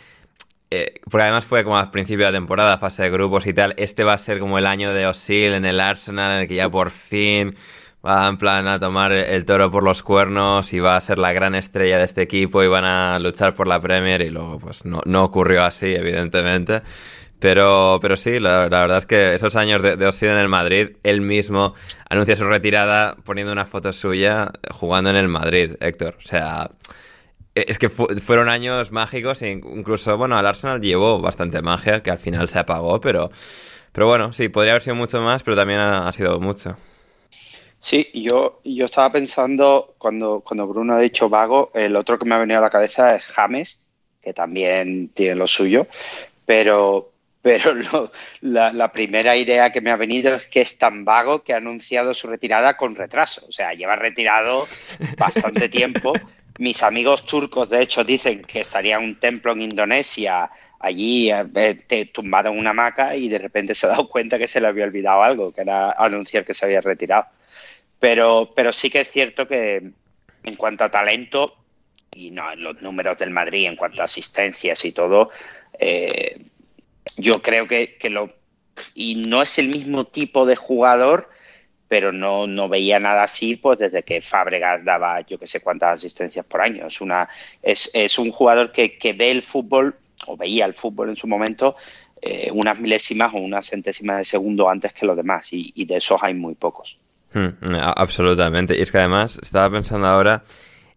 eh, 0.76 0.94
porque 1.08 1.22
además 1.22 1.44
fue 1.44 1.62
como 1.62 1.78
al 1.78 1.90
principio 1.92 2.26
de 2.26 2.32
la 2.32 2.38
temporada, 2.38 2.78
fase 2.78 3.04
de 3.04 3.10
grupos 3.10 3.46
y 3.46 3.54
tal. 3.54 3.74
Este 3.76 4.02
va 4.02 4.14
a 4.14 4.18
ser 4.18 4.40
como 4.40 4.58
el 4.58 4.66
año 4.66 4.92
de 4.92 5.06
Osil 5.06 5.52
en 5.52 5.64
el 5.64 5.78
Arsenal, 5.78 6.32
en 6.32 6.42
el 6.42 6.48
que 6.48 6.56
ya 6.56 6.68
por 6.68 6.90
fin 6.90 7.54
va 8.04 8.26
en 8.26 8.36
plan 8.36 8.66
a 8.66 8.80
tomar 8.80 9.12
el 9.12 9.44
toro 9.44 9.70
por 9.70 9.84
los 9.84 10.02
cuernos 10.02 10.72
y 10.72 10.80
va 10.80 10.96
a 10.96 11.00
ser 11.00 11.18
la 11.18 11.32
gran 11.32 11.54
estrella 11.54 11.98
de 11.98 12.04
este 12.04 12.22
equipo 12.22 12.62
y 12.62 12.66
van 12.66 12.84
a 12.84 13.18
luchar 13.20 13.54
por 13.54 13.68
la 13.68 13.80
Premier 13.80 14.20
y 14.20 14.30
luego 14.30 14.58
pues 14.58 14.84
no, 14.84 15.00
no 15.06 15.24
ocurrió 15.24 15.64
así, 15.64 15.94
evidentemente. 15.94 16.82
Pero, 17.38 17.98
pero 18.02 18.16
sí, 18.16 18.40
la, 18.40 18.68
verdad 18.68 18.98
es 18.98 19.06
que 19.06 19.34
esos 19.34 19.54
años 19.54 19.80
de, 19.82 19.96
de 19.96 20.06
Osil 20.06 20.30
en 20.30 20.38
el 20.38 20.48
Madrid, 20.48 20.96
él 21.04 21.20
mismo 21.20 21.74
anuncia 22.10 22.36
su 22.36 22.44
retirada 22.46 23.16
poniendo 23.24 23.52
una 23.52 23.66
foto 23.66 23.92
suya 23.92 24.50
jugando 24.70 25.10
en 25.10 25.16
el 25.16 25.28
Madrid, 25.28 25.76
Héctor. 25.80 26.16
O 26.18 26.26
sea, 26.26 26.70
es 27.54 27.78
que 27.78 27.88
fueron 27.88 28.48
años 28.48 28.90
mágicos 28.90 29.42
e 29.42 29.50
incluso, 29.50 30.18
bueno, 30.18 30.36
al 30.36 30.46
Arsenal 30.46 30.80
llevó 30.80 31.20
bastante 31.20 31.62
magia, 31.62 32.02
que 32.02 32.10
al 32.10 32.18
final 32.18 32.48
se 32.48 32.58
apagó, 32.58 33.00
pero, 33.00 33.30
pero 33.92 34.08
bueno, 34.08 34.32
sí, 34.32 34.48
podría 34.48 34.72
haber 34.72 34.82
sido 34.82 34.96
mucho 34.96 35.20
más, 35.20 35.42
pero 35.44 35.56
también 35.56 35.80
ha, 35.80 36.12
sido 36.12 36.40
mucho. 36.40 36.76
Sí, 37.78 38.10
yo, 38.12 38.60
yo 38.64 38.86
estaba 38.86 39.12
pensando, 39.12 39.94
cuando, 39.98 40.40
cuando 40.40 40.66
Bruno 40.66 40.94
ha 40.94 41.00
dicho 41.00 41.28
vago, 41.28 41.70
el 41.74 41.94
otro 41.94 42.18
que 42.18 42.24
me 42.24 42.34
ha 42.34 42.38
venido 42.38 42.58
a 42.58 42.62
la 42.62 42.70
cabeza 42.70 43.14
es 43.14 43.26
James, 43.26 43.84
que 44.20 44.32
también 44.32 45.10
tiene 45.10 45.36
lo 45.36 45.46
suyo, 45.46 45.86
pero, 46.46 47.12
pero 47.40 47.72
la, 48.40 48.72
la, 48.72 48.90
primera 48.90 49.36
idea 49.36 49.70
que 49.70 49.80
me 49.80 49.92
ha 49.92 49.96
venido 49.96 50.34
es 50.34 50.48
que 50.48 50.62
es 50.62 50.76
tan 50.76 51.04
vago 51.04 51.44
que 51.44 51.52
ha 51.52 51.58
anunciado 51.58 52.14
su 52.14 52.26
retirada 52.26 52.76
con 52.76 52.96
retraso. 52.96 53.46
O 53.48 53.52
sea, 53.52 53.74
lleva 53.74 53.96
retirado 53.96 54.66
bastante 55.18 55.68
tiempo 55.68 56.14
mis 56.58 56.82
amigos 56.82 57.24
turcos, 57.24 57.70
de 57.70 57.82
hecho, 57.82 58.04
dicen 58.04 58.42
que 58.42 58.60
estaría 58.60 58.98
un 58.98 59.18
templo 59.18 59.52
en 59.52 59.62
Indonesia, 59.62 60.50
allí 60.78 61.30
eh, 61.30 62.10
tumbado 62.12 62.50
en 62.50 62.58
una 62.58 62.70
hamaca 62.70 63.16
y 63.16 63.28
de 63.28 63.38
repente 63.38 63.74
se 63.74 63.86
ha 63.86 63.90
dado 63.90 64.08
cuenta 64.08 64.38
que 64.38 64.48
se 64.48 64.60
le 64.60 64.68
había 64.68 64.84
olvidado 64.84 65.22
algo, 65.22 65.52
que 65.52 65.62
era 65.62 65.92
anunciar 65.92 66.44
que 66.44 66.54
se 66.54 66.66
había 66.66 66.80
retirado. 66.80 67.26
Pero, 67.98 68.52
pero 68.54 68.72
sí 68.72 68.90
que 68.90 69.00
es 69.00 69.10
cierto 69.10 69.48
que 69.48 69.82
en 70.42 70.56
cuanto 70.56 70.84
a 70.84 70.90
talento 70.90 71.56
y 72.12 72.30
no 72.30 72.52
en 72.52 72.62
los 72.62 72.80
números 72.82 73.18
del 73.18 73.30
Madrid, 73.30 73.66
en 73.66 73.76
cuanto 73.76 74.02
a 74.02 74.04
asistencias 74.04 74.84
y 74.84 74.92
todo, 74.92 75.30
eh, 75.78 76.38
yo 77.16 77.42
creo 77.42 77.66
que, 77.66 77.96
que 77.96 78.10
lo... 78.10 78.32
Y 78.94 79.16
no 79.16 79.42
es 79.42 79.58
el 79.58 79.68
mismo 79.68 80.04
tipo 80.04 80.46
de 80.46 80.56
jugador 80.56 81.30
pero 81.88 82.12
no, 82.12 82.46
no 82.46 82.68
veía 82.68 82.98
nada 82.98 83.24
así 83.24 83.56
pues 83.56 83.78
desde 83.78 84.02
que 84.02 84.20
Fábregas 84.20 84.84
daba 84.84 85.20
yo 85.22 85.38
que 85.38 85.46
sé 85.46 85.60
cuántas 85.60 85.94
asistencias 85.94 86.44
por 86.44 86.60
año. 86.60 86.86
Es, 86.86 87.00
una, 87.00 87.28
es, 87.62 87.90
es 87.94 88.18
un 88.18 88.30
jugador 88.30 88.72
que, 88.72 88.96
que, 88.96 89.12
ve 89.12 89.30
el 89.30 89.42
fútbol, 89.42 89.94
o 90.26 90.36
veía 90.36 90.64
el 90.64 90.74
fútbol 90.74 91.10
en 91.10 91.16
su 91.16 91.26
momento, 91.26 91.76
eh, 92.20 92.50
unas 92.52 92.78
milésimas 92.78 93.34
o 93.34 93.38
unas 93.38 93.68
centésimas 93.68 94.18
de 94.18 94.24
segundo 94.24 94.68
antes 94.68 94.92
que 94.92 95.06
los 95.06 95.16
demás, 95.16 95.48
y, 95.52 95.84
de 95.84 95.96
esos 95.96 96.22
hay 96.22 96.34
muy 96.34 96.54
pocos. 96.54 96.98
Hmm, 97.32 97.48
absolutamente. 97.96 98.78
Y 98.78 98.80
es 98.80 98.90
que 98.90 98.98
además, 98.98 99.38
estaba 99.42 99.70
pensando 99.70 100.06
ahora, 100.06 100.42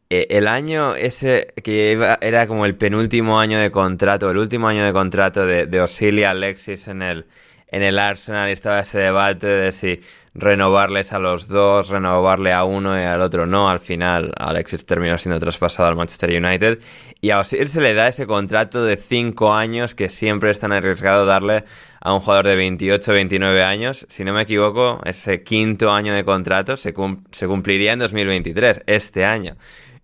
eh, 0.10 0.28
el 0.30 0.48
año 0.48 0.96
ese 0.96 1.54
que 1.62 2.00
era 2.22 2.48
como 2.48 2.66
el 2.66 2.76
penúltimo 2.76 3.42
año 3.42 3.60
de 3.60 3.72
contrato, 3.72 4.32
el 4.32 4.38
último 4.38 4.70
año 4.70 4.86
de 4.86 4.94
contrato 4.94 5.46
de, 5.46 5.66
de 5.66 5.82
Osilia 5.82 6.30
Alexis 6.30 6.88
en 6.88 7.02
el, 7.02 7.26
en 7.70 7.84
el 7.84 8.00
Arsenal, 8.00 8.50
estaba 8.50 8.80
ese 8.80 9.00
debate 9.00 9.48
de 9.48 9.72
si 9.72 10.02
renovarles 10.34 11.14
a 11.14 11.20
los 11.20 11.48
dos, 11.48 11.90
renovarle 11.90 12.54
a 12.54 12.64
uno 12.64 12.98
y 12.98 13.04
al 13.04 13.22
otro 13.22 13.46
no. 13.46 13.70
Al 13.70 13.80
final, 13.80 14.32
Alexis 14.38 14.86
terminó 14.86 15.18
siendo 15.18 15.40
traspasado 15.40 15.90
al 15.90 15.96
Manchester 15.96 16.30
United. 16.42 16.80
Y 17.20 17.32
a 17.32 17.40
Osir 17.40 17.68
se 17.68 17.82
le 17.82 17.94
da 17.94 18.08
ese 18.08 18.28
contrato 18.28 18.84
de 18.84 18.96
5 18.96 19.54
años 19.54 19.96
que 19.96 20.10
siempre 20.10 20.52
es 20.52 20.60
tan 20.60 20.72
arriesgado 20.72 21.26
darle 21.26 21.66
a 22.00 22.14
un 22.14 22.22
jugador 22.22 22.48
de 22.48 22.56
28, 22.56 23.12
29 23.12 23.64
años. 23.64 24.06
Si 24.10 24.24
no 24.24 24.32
me 24.34 24.44
equivoco, 24.44 25.02
ese 25.04 25.44
quinto 25.44 25.92
año 25.92 26.14
de 26.14 26.24
contrato 26.24 26.78
se, 26.78 26.94
se 27.32 27.48
cumpliría 27.48 27.94
en 27.94 28.00
2023, 28.00 28.82
este 28.86 29.26
año. 29.26 29.58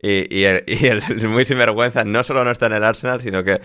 Y, 0.03 0.37
y, 0.37 0.43
el, 0.43 0.63
y, 0.67 0.85
el, 0.87 1.01
muy 1.29 1.45
sinvergüenza 1.45 2.03
no 2.03 2.23
solo 2.23 2.43
no 2.43 2.51
está 2.51 2.65
en 2.67 2.73
el 2.73 2.83
Arsenal, 2.83 3.21
sino 3.21 3.43
que 3.43 3.61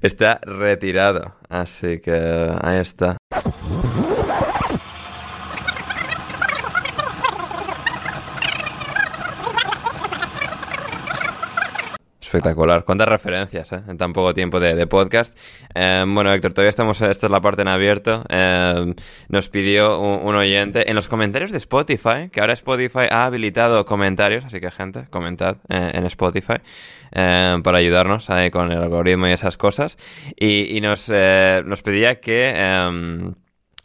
está 0.00 0.40
retirado. 0.42 1.36
Así 1.48 2.00
que 2.00 2.50
ahí 2.62 2.78
está. 2.78 3.18
Espectacular. 12.34 12.84
Cuántas 12.84 13.06
referencias 13.06 13.70
¿eh? 13.70 13.80
en 13.86 13.96
tan 13.96 14.12
poco 14.12 14.34
tiempo 14.34 14.58
de, 14.58 14.86
podcast. 14.88 15.38
Eh, 15.72 16.04
bueno, 16.04 16.32
Héctor, 16.32 16.50
todavía 16.50 16.70
estamos. 16.70 17.00
Esta 17.00 17.26
es 17.26 17.30
la 17.30 17.40
parte 17.40 17.62
en 17.62 17.68
abierto. 17.68 18.24
Eh, 18.28 18.92
nos 19.28 19.48
pidió 19.48 20.00
un, 20.00 20.34
oyente 20.34 20.90
en 20.90 20.96
los 20.96 21.06
comentarios 21.06 21.52
de 21.52 21.58
Spotify, 21.58 22.30
que 22.32 22.40
ahora 22.40 22.54
Spotify 22.54 23.06
ha 23.08 23.26
habilitado 23.26 23.86
comentarios, 23.86 24.44
así 24.44 24.58
que 24.58 24.72
gente, 24.72 25.06
comentad 25.10 25.58
en 25.68 26.04
Spotify 26.06 26.56
para 27.12 27.78
ayudarnos 27.78 28.26
con 28.50 28.72
el 28.72 28.78
algoritmo 28.78 29.28
y 29.28 29.30
esas 29.30 29.56
cosas. 29.56 29.96
Y, 30.36 30.80
nos, 30.80 31.08
nos 31.08 31.82
pedía 31.82 32.18
que 32.18 32.52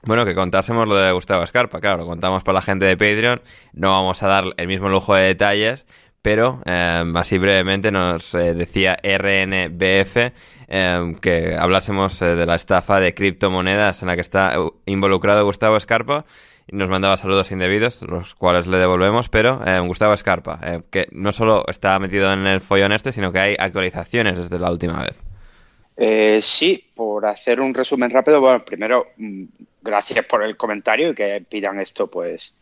bueno, 0.04 0.26
que 0.26 0.34
contásemos 0.34 0.88
lo 0.88 0.96
de 0.96 1.12
Gustavo 1.12 1.44
Escarpa. 1.44 1.82
Claro, 1.82 2.00
lo 2.00 2.08
contamos 2.08 2.44
para 2.44 2.56
la 2.56 2.62
gente 2.62 2.86
de 2.86 2.96
Patreon. 2.98 3.42
No 3.74 3.92
vamos 3.92 4.24
a 4.24 4.28
dar 4.28 4.46
el 4.58 4.68
mismo 4.68 4.90
lujo 4.90 5.14
de 5.14 5.24
detalles, 5.26 5.86
pero 6.22 6.62
eh, 6.66 7.04
así 7.16 7.38
brevemente 7.38 7.92
nos 7.92 8.34
eh, 8.36 8.54
decía 8.54 8.98
RNBF 9.02 10.18
eh, 10.68 11.16
que 11.22 11.56
hablásemos 11.58 12.20
de 12.20 12.46
la 12.46 12.56
estafa 12.56 13.00
de 13.00 13.14
criptomonedas 13.14 14.02
en 14.02 14.08
la 14.08 14.16
que 14.16 14.22
está 14.22 14.56
involucrado 14.86 15.46
Gustavo 15.46 15.78
Escarpa 15.78 16.26
nos 16.72 16.88
mandaba 16.88 17.18
saludos 17.18 17.52
indebidos, 17.52 18.04
los 18.04 18.36
cuales 18.36 18.68
le 18.68 18.78
devolvemos, 18.78 19.28
pero 19.28 19.60
Gustavo 19.88 20.14
Escarpa, 20.14 20.60
que 20.92 21.08
no 21.10 21.32
solo 21.32 21.66
está 21.68 21.98
metido 21.98 22.32
en 22.32 22.46
el 22.46 22.62
follón 22.62 22.92
este, 22.92 23.12
sino 23.12 23.32
que 23.32 23.40
hay 23.40 23.56
actualizaciones 23.58 24.38
desde 24.38 24.60
la 24.60 24.70
última 24.70 25.04
vez. 25.04 26.46
sí, 26.46 26.92
por 26.94 27.26
hacer 27.26 27.60
un 27.60 27.74
resumen 27.74 28.12
rápido, 28.12 28.40
bueno, 28.40 28.64
primero, 28.64 29.08
mm, 29.18 29.46
gracias 29.82 30.24
por 30.26 30.44
el 30.44 30.58
comentario 30.58 31.10
y 31.10 31.16
que 31.16 31.44
pidan 31.50 31.80
esto, 31.80 32.06
pues, 32.06 32.54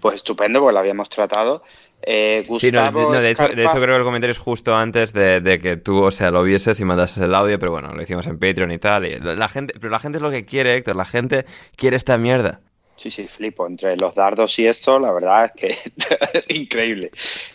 pues 0.00 0.14
estupendo, 0.14 0.60
pues 0.60 0.72
lo 0.72 0.78
habíamos 0.78 1.08
tratado. 1.08 1.64
Eh, 2.08 2.44
Gustavo 2.46 3.10
de, 3.10 3.32
hecho, 3.32 3.48
creo 3.48 3.68
que 3.68 3.96
el 3.96 4.04
comentario 4.04 4.30
es 4.30 4.38
justo 4.38 4.76
antes 4.76 5.12
de, 5.12 5.58
que 5.60 5.76
tú, 5.76 6.04
o 6.04 6.12
sea, 6.12 6.30
lo 6.30 6.44
vieses 6.44 6.78
y 6.78 6.84
mandases 6.84 7.18
el 7.18 7.34
audio, 7.34 7.58
pero 7.58 7.72
bueno, 7.72 7.92
lo 7.92 8.00
hicimos 8.00 8.28
en 8.28 8.38
Patreon 8.38 8.70
y 8.70 8.78
tal. 8.78 9.06
Y 9.06 9.18
la 9.18 9.48
gente, 9.48 9.74
pero 9.80 9.90
la 9.90 9.98
gente 9.98 10.18
es 10.18 10.22
lo 10.22 10.30
que 10.30 10.44
quiere, 10.44 10.76
Héctor, 10.76 10.94
la 10.94 11.04
gente 11.04 11.44
quiere 11.74 11.96
esta 11.96 12.16
mierda. 12.16 12.60
Sí, 12.96 13.10
sí, 13.10 13.26
flipo. 13.26 13.66
Entre 13.66 13.96
los 13.96 14.14
dardos 14.14 14.58
y 14.60 14.66
esto, 14.66 14.98
la 14.98 15.12
verdad 15.12 15.52
es 15.54 15.60
que 15.60 16.54
increíble. 16.54 17.10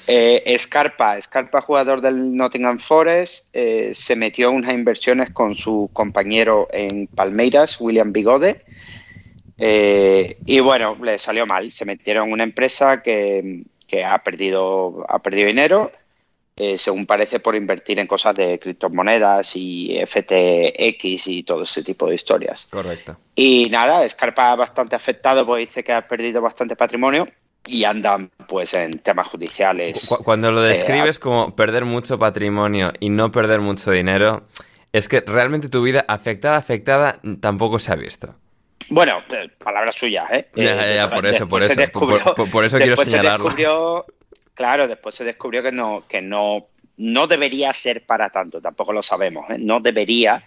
Eh, 0.06 0.56
Scarpa, 0.58 1.20
Scarpa, 1.20 1.62
jugador 1.62 2.02
del 2.02 2.36
Nottingham 2.36 2.78
Forest, 2.78 3.50
eh, 3.54 3.92
se 3.94 4.16
metió 4.16 4.50
en 4.50 4.58
unas 4.58 4.74
inversiones 4.74 5.32
con 5.32 5.56
su 5.56 5.90
compañero 5.94 6.68
en 6.72 7.08
Palmeiras, 7.08 7.80
William 7.80 8.12
Bigode. 8.12 8.64
Eh, 9.58 10.38
y 10.46 10.60
bueno, 10.60 10.98
le 11.02 11.18
salió 11.18 11.46
mal. 11.48 11.72
Se 11.72 11.86
metieron 11.86 12.28
en 12.28 12.34
una 12.34 12.44
empresa 12.44 13.02
que, 13.02 13.64
que 13.92 14.06
ha 14.06 14.24
perdido, 14.24 15.06
ha 15.10 15.20
perdido 15.20 15.48
dinero, 15.48 15.92
eh, 16.56 16.78
según 16.78 17.06
parece, 17.06 17.42
por 17.42 17.56
invertir 17.56 18.00
en 18.00 18.08
cosas 18.08 18.36
de 18.36 18.58
criptomonedas 18.58 19.54
y 19.56 20.00
FTX 20.06 21.28
y 21.28 21.44
todo 21.44 21.64
ese 21.64 21.84
tipo 21.84 22.08
de 22.08 22.16
historias. 22.16 22.70
Correcto. 22.72 23.18
Y 23.36 23.68
nada, 23.70 24.08
Scarpa 24.08 24.56
bastante 24.56 24.96
afectado, 24.96 25.46
pues 25.46 25.68
dice 25.68 25.84
que 25.84 25.92
ha 25.92 26.08
perdido 26.08 26.42
bastante 26.42 26.78
patrimonio 26.78 27.28
y 27.68 27.84
andan 27.84 28.32
pues 28.48 28.74
en 28.76 28.92
temas 29.00 29.28
judiciales. 29.28 30.08
Cuando 30.24 30.54
lo 30.54 30.62
describes 30.62 31.18
eh, 31.18 31.20
como 31.20 31.54
perder 31.54 31.84
mucho 31.84 32.18
patrimonio 32.18 32.94
y 33.02 33.10
no 33.10 33.30
perder 33.30 33.60
mucho 33.60 33.92
dinero, 33.92 34.48
es 34.94 35.10
que 35.10 35.20
realmente 35.20 35.68
tu 35.68 35.84
vida 35.84 36.06
afectada, 36.08 36.56
afectada, 36.56 37.20
tampoco 37.42 37.78
se 37.78 37.92
ha 37.92 37.96
visto. 37.96 38.36
Bueno, 38.92 39.24
eh, 39.30 39.50
palabras 39.58 39.96
suyas, 39.96 40.30
¿eh? 40.32 40.50
Ya, 40.54 40.94
ya, 40.94 41.10
por 41.10 41.26
eso, 41.26 41.48
por 41.48 41.64
eso. 41.64 41.74
por, 42.52 42.66
eso 42.66 42.78
quiero 42.78 42.98
señalarlo. 42.98 43.50
Se 43.50 43.56
descubrió, 43.56 44.06
claro, 44.54 44.88
después 44.90 45.16
se 45.16 45.24
descubrió 45.24 45.64
que 45.64 45.72
no, 45.72 46.04
que 46.10 46.22
no, 46.22 46.68
no 46.98 47.26
debería 47.26 47.72
ser 47.72 48.06
para 48.06 48.30
tanto, 48.30 48.62
tampoco 48.62 48.92
lo 48.92 49.02
sabemos, 49.02 49.50
¿eh? 49.50 49.56
No 49.58 49.80
debería, 49.80 50.44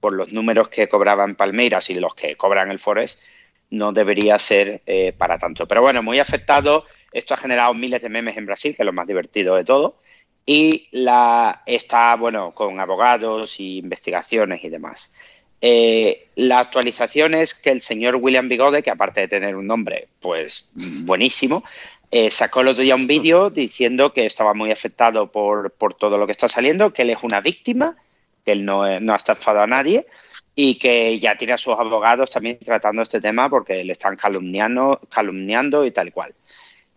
por 0.00 0.12
los 0.12 0.30
números 0.34 0.68
que 0.68 0.86
cobraban 0.86 1.34
Palmeiras 1.34 1.88
y 1.88 1.94
los 1.94 2.14
que 2.14 2.36
cobran 2.36 2.70
el 2.70 2.78
Forest, 2.78 3.22
no 3.70 3.92
debería 3.92 4.38
ser 4.38 4.82
eh, 4.84 5.14
para 5.16 5.38
tanto. 5.38 5.66
Pero 5.66 5.80
bueno, 5.80 6.02
muy 6.02 6.18
afectado. 6.18 6.84
Esto 7.10 7.32
ha 7.32 7.38
generado 7.38 7.72
miles 7.72 8.02
de 8.02 8.10
memes 8.10 8.36
en 8.36 8.44
Brasil, 8.44 8.76
que 8.76 8.82
es 8.82 8.86
lo 8.86 8.92
más 8.92 9.06
divertido 9.06 9.54
de 9.54 9.64
todo. 9.64 9.98
Y 10.44 10.88
la 10.90 11.62
está, 11.64 12.16
bueno, 12.16 12.52
con 12.54 12.80
abogados 12.80 13.60
y 13.60 13.78
investigaciones 13.78 14.62
y 14.62 14.68
demás. 14.68 15.12
Eh, 15.60 16.28
la 16.36 16.60
actualización 16.60 17.34
es 17.34 17.54
que 17.54 17.70
el 17.70 17.82
señor 17.82 18.16
William 18.16 18.48
Bigode, 18.48 18.82
que 18.82 18.90
aparte 18.90 19.22
de 19.22 19.28
tener 19.28 19.56
un 19.56 19.66
nombre, 19.66 20.08
pues 20.20 20.68
buenísimo, 20.74 21.64
eh, 22.10 22.30
sacó 22.30 22.60
el 22.60 22.68
otro 22.68 22.82
día 22.82 22.94
un 22.94 23.06
vídeo 23.06 23.50
diciendo 23.50 24.12
que 24.12 24.26
estaba 24.26 24.54
muy 24.54 24.70
afectado 24.70 25.30
por, 25.30 25.72
todo 25.98 26.16
lo 26.16 26.26
que 26.26 26.32
está 26.32 26.48
saliendo, 26.48 26.92
que 26.92 27.02
él 27.02 27.10
es 27.10 27.18
una 27.22 27.40
víctima, 27.40 27.96
que 28.44 28.52
él 28.52 28.64
no, 28.64 29.00
no 29.00 29.12
ha 29.12 29.16
estafado 29.16 29.60
a 29.60 29.66
nadie 29.66 30.06
y 30.54 30.76
que 30.76 31.18
ya 31.20 31.36
tiene 31.36 31.52
a 31.52 31.58
sus 31.58 31.74
abogados 31.74 32.30
también 32.30 32.58
tratando 32.58 33.02
este 33.02 33.20
tema 33.20 33.48
porque 33.48 33.84
le 33.84 33.92
están 33.92 34.16
calumniando, 34.16 35.00
calumniando 35.08 35.84
y 35.84 35.90
tal 35.90 36.08
y 36.08 36.10
cual. 36.10 36.34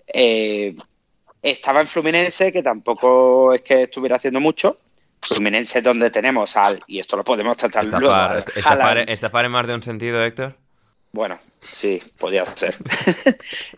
Eh, 0.07 0.75
estaba 1.41 1.81
en 1.81 1.87
Fluminense, 1.87 2.51
que 2.51 2.63
tampoco 2.63 3.53
es 3.53 3.61
que 3.61 3.83
estuviera 3.83 4.15
haciendo 4.15 4.39
mucho, 4.39 4.77
Fluminense 5.21 5.81
donde 5.81 6.09
tenemos 6.09 6.57
al, 6.57 6.81
y 6.87 6.99
esto 6.99 7.15
lo 7.15 7.23
podemos 7.23 7.55
tratar 7.55 7.83
estafar, 7.83 8.01
luego. 8.01 9.05
Estafar, 9.07 9.45
en 9.45 9.51
más 9.51 9.67
de 9.67 9.75
un 9.75 9.83
sentido, 9.83 10.23
Héctor? 10.23 10.55
Bueno, 11.11 11.39
sí, 11.59 12.01
podría 12.17 12.45
ser. 12.55 12.75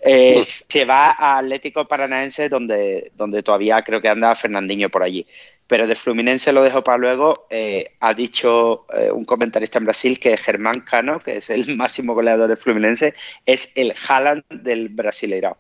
Eh, 0.06 0.42
se 0.44 0.84
va 0.84 1.12
a 1.12 1.38
Atlético 1.38 1.88
Paranaense 1.88 2.50
donde, 2.50 3.12
donde 3.16 3.42
todavía 3.42 3.82
creo 3.82 4.02
que 4.02 4.10
anda 4.10 4.36
Fernandinho 4.36 4.90
por 4.90 5.02
allí. 5.02 5.26
Pero 5.66 5.88
de 5.88 5.96
Fluminense 5.96 6.52
lo 6.52 6.62
dejo 6.62 6.84
para 6.84 6.98
luego. 6.98 7.48
Eh, 7.50 7.94
ha 8.02 8.14
dicho 8.14 8.86
eh, 8.94 9.10
un 9.12 9.24
comentarista 9.24 9.80
en 9.80 9.86
Brasil 9.86 10.20
que 10.20 10.36
Germán 10.36 10.82
Cano, 10.82 11.20
que 11.20 11.38
es 11.38 11.50
el 11.50 11.76
máximo 11.78 12.14
goleador 12.14 12.50
de 12.50 12.58
Fluminense, 12.58 13.14
es 13.46 13.76
el 13.78 13.94
Haaland 14.08 14.44
del 14.50 14.90
Brasileirao. 14.90 15.58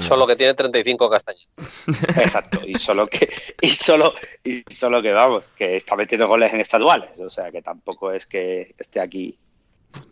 Solo 0.00 0.26
que 0.26 0.36
tiene 0.36 0.54
35 0.54 1.10
castañas. 1.10 1.48
Exacto, 2.16 2.60
y 2.66 2.74
solo 2.74 3.06
que, 3.06 3.28
y 3.60 3.68
solo, 3.68 4.14
y 4.44 4.62
solo 4.68 5.02
que 5.02 5.12
vamos, 5.12 5.44
que 5.56 5.76
está 5.76 5.96
metiendo 5.96 6.28
goles 6.28 6.52
en 6.52 6.60
estaduales, 6.60 7.10
o 7.18 7.30
sea 7.30 7.50
que 7.50 7.62
tampoco 7.62 8.12
es 8.12 8.26
que 8.26 8.74
esté 8.78 9.00
aquí 9.00 9.38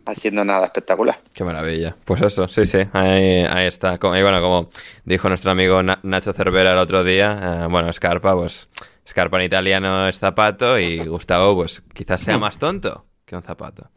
haciendo 0.05 0.43
nada 0.43 0.65
espectacular. 0.65 1.19
Qué 1.33 1.43
maravilla. 1.43 1.95
Pues 2.05 2.21
eso, 2.21 2.47
sí, 2.47 2.65
sí, 2.65 2.79
ahí, 2.93 3.65
está. 3.65 3.95
y 3.95 3.97
bueno, 3.97 4.41
como 4.41 4.69
dijo 5.03 5.29
nuestro 5.29 5.51
amigo 5.51 5.81
Nacho 5.83 6.33
Cervera 6.33 6.73
el 6.73 6.77
otro 6.77 7.03
día, 7.03 7.63
eh, 7.63 7.67
bueno, 7.69 7.91
Scarpa, 7.91 8.35
pues 8.35 8.69
Scarpa 9.07 9.37
en 9.37 9.45
italiano 9.45 10.07
es 10.07 10.19
zapato 10.19 10.79
y 10.79 11.05
Gustavo, 11.05 11.55
pues 11.55 11.83
quizás 11.93 12.21
sea 12.21 12.37
más 12.37 12.57
tonto 12.57 13.05
que 13.25 13.35
un 13.35 13.43
zapato. 13.43 13.89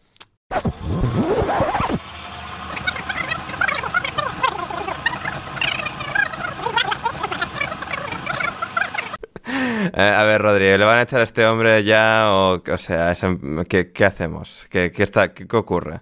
a 9.94 10.24
ver, 10.24 10.40
Rodrigo, 10.40 10.76
¿le 10.76 10.84
van 10.84 10.98
a 10.98 11.02
echar 11.02 11.20
a 11.20 11.24
este 11.24 11.46
hombre 11.46 11.84
ya 11.84 12.28
o, 12.32 12.62
o 12.72 12.78
sea, 12.78 13.14
¿qué, 13.68 14.04
hacemos? 14.04 14.66
¿Qué, 14.70 14.90
está, 14.98 15.32
qué, 15.32 15.44
ocurre? 15.56 16.00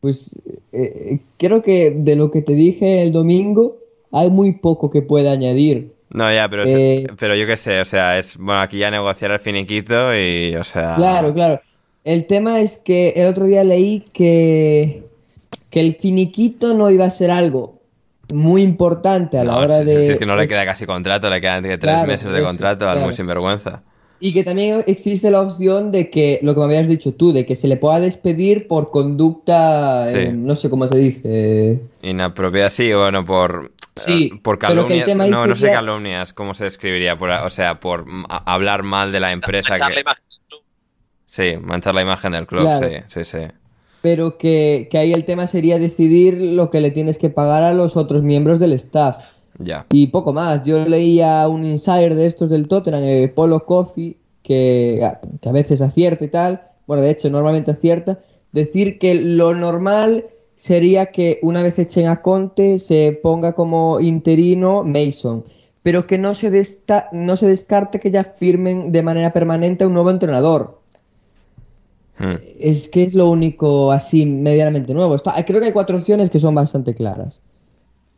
Pues 0.00 0.36
eh, 0.72 1.18
creo 1.38 1.62
que 1.62 1.90
de 1.90 2.16
lo 2.16 2.30
que 2.30 2.42
te 2.42 2.54
dije 2.54 3.02
el 3.02 3.12
domingo 3.12 3.78
hay 4.12 4.30
muy 4.30 4.52
poco 4.52 4.90
que 4.90 5.02
pueda 5.02 5.32
añadir. 5.32 5.92
No, 6.10 6.32
ya, 6.32 6.48
pero, 6.48 6.64
eh, 6.66 7.06
pero 7.18 7.34
yo 7.34 7.46
qué 7.46 7.56
sé, 7.56 7.80
o 7.80 7.84
sea, 7.84 8.18
es 8.18 8.36
bueno, 8.36 8.60
aquí 8.60 8.78
ya 8.78 8.90
negociar 8.90 9.32
el 9.32 9.40
finiquito 9.40 10.14
y, 10.14 10.54
o 10.56 10.64
sea... 10.64 10.94
Claro, 10.96 11.34
claro. 11.34 11.60
El 12.04 12.26
tema 12.26 12.60
es 12.60 12.76
que 12.76 13.08
el 13.16 13.26
otro 13.26 13.46
día 13.46 13.64
leí 13.64 14.04
que, 14.12 15.02
que 15.70 15.80
el 15.80 15.96
finiquito 15.96 16.72
no 16.74 16.90
iba 16.90 17.04
a 17.04 17.10
ser 17.10 17.32
algo 17.32 17.75
muy 18.32 18.62
importante 18.62 19.38
a 19.38 19.44
la 19.44 19.56
hora 19.56 19.80
de... 19.80 20.04
Si 20.04 20.12
es 20.12 20.18
que 20.18 20.26
no 20.26 20.36
le 20.36 20.48
queda 20.48 20.64
casi 20.64 20.86
contrato, 20.86 21.30
le 21.30 21.40
quedan 21.40 21.62
tres 21.62 22.06
meses 22.06 22.32
de 22.32 22.42
contrato 22.42 22.88
al 22.88 23.00
muy 23.00 23.14
sinvergüenza. 23.14 23.82
Y 24.18 24.32
que 24.32 24.44
también 24.44 24.82
existe 24.86 25.30
la 25.30 25.42
opción 25.42 25.92
de 25.92 26.08
que, 26.08 26.38
lo 26.42 26.54
que 26.54 26.60
me 26.60 26.66
habías 26.66 26.88
dicho 26.88 27.12
tú, 27.12 27.32
de 27.32 27.44
que 27.44 27.54
se 27.54 27.68
le 27.68 27.76
pueda 27.76 28.00
despedir 28.00 28.66
por 28.66 28.90
conducta, 28.90 30.10
eh, 30.10 30.32
no 30.32 30.54
sé 30.54 30.70
cómo 30.70 30.88
se 30.88 30.96
dice. 30.96 31.80
Inapropiada, 32.02 32.70
sí, 32.70 32.92
bueno, 32.94 33.24
por... 33.24 33.72
Sí, 33.94 34.30
eh, 34.32 34.40
por 34.42 34.58
calumnias, 34.58 35.16
no, 35.16 35.46
no 35.46 35.54
sé 35.54 35.70
calumnias, 35.70 36.32
¿cómo 36.32 36.54
se 36.54 36.64
describiría? 36.64 37.18
Por, 37.18 37.30
o 37.30 37.50
sea, 37.50 37.80
por 37.80 38.04
hablar 38.28 38.82
mal 38.82 39.10
de 39.10 39.20
la 39.20 39.32
empresa. 39.32 39.70
Manchar 39.70 39.94
la 39.94 40.00
imagen 40.00 40.24
del 40.28 40.46
club. 40.46 40.60
Sí, 41.28 41.56
manchar 41.62 41.94
la 41.94 42.02
imagen 42.02 42.32
del 42.32 42.46
club, 42.46 42.68
sí, 42.80 42.96
sí, 43.08 43.24
sí 43.24 43.46
pero 44.06 44.38
que, 44.38 44.88
ahí 44.92 45.12
el 45.12 45.24
tema 45.24 45.48
sería 45.48 45.80
decidir 45.80 46.40
lo 46.40 46.70
que 46.70 46.80
le 46.80 46.92
tienes 46.92 47.18
que 47.18 47.28
pagar 47.28 47.64
a 47.64 47.72
los 47.72 47.96
otros 47.96 48.22
miembros 48.22 48.60
del 48.60 48.72
staff. 48.74 49.16
Ya. 49.58 49.84
Y 49.90 50.06
poco 50.06 50.32
más. 50.32 50.62
Yo 50.62 50.86
leía 50.86 51.48
un 51.48 51.64
insider 51.64 52.14
de 52.14 52.26
estos 52.26 52.48
del 52.48 52.68
Tottenham, 52.68 53.02
eh, 53.02 53.26
Polo 53.26 53.66
Coffee, 53.66 54.16
que, 54.44 55.04
que 55.40 55.48
a 55.48 55.50
veces 55.50 55.80
acierta 55.80 56.24
y 56.24 56.28
tal. 56.28 56.68
Bueno, 56.86 57.02
de 57.02 57.10
hecho, 57.10 57.30
normalmente 57.30 57.72
acierta. 57.72 58.20
Decir 58.52 59.00
que 59.00 59.16
lo 59.16 59.54
normal 59.54 60.26
sería 60.54 61.06
que 61.06 61.40
una 61.42 61.64
vez 61.64 61.80
echen 61.80 62.06
a 62.06 62.22
Conte 62.22 62.78
se 62.78 63.18
ponga 63.20 63.54
como 63.54 63.98
interino 63.98 64.84
Mason, 64.84 65.42
pero 65.82 66.06
que 66.06 66.16
no 66.16 66.32
se, 66.36 66.64
no 67.10 67.36
se 67.36 67.46
descarte 67.48 67.98
que 67.98 68.12
ya 68.12 68.22
firmen 68.22 68.92
de 68.92 69.02
manera 69.02 69.32
permanente 69.32 69.84
un 69.84 69.94
nuevo 69.94 70.12
entrenador. 70.12 70.78
Hmm. 72.18 72.36
Es 72.58 72.88
que 72.88 73.02
es 73.02 73.14
lo 73.14 73.30
único 73.30 73.92
así 73.92 74.24
medianamente 74.26 74.94
nuevo. 74.94 75.16
creo 75.46 75.60
que 75.60 75.66
hay 75.66 75.72
cuatro 75.72 75.98
opciones 75.98 76.30
que 76.30 76.38
son 76.38 76.54
bastante 76.54 76.94
claras. 76.94 77.40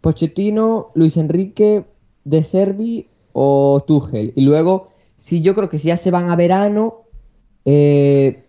Pochettino, 0.01 0.91
Luis 0.95 1.17
Enrique, 1.17 1.85
De 2.25 2.45
Servi 2.45 3.09
o 3.33 3.83
Tuchel. 3.87 4.33
Y 4.37 4.43
luego, 4.43 4.89
si 5.17 5.41
yo 5.41 5.55
creo 5.55 5.69
que 5.69 5.79
si 5.79 5.89
ya 5.89 5.97
se 5.97 6.11
van 6.11 6.31
a 6.31 6.37
verano, 6.37 7.03
eh, 7.65 8.45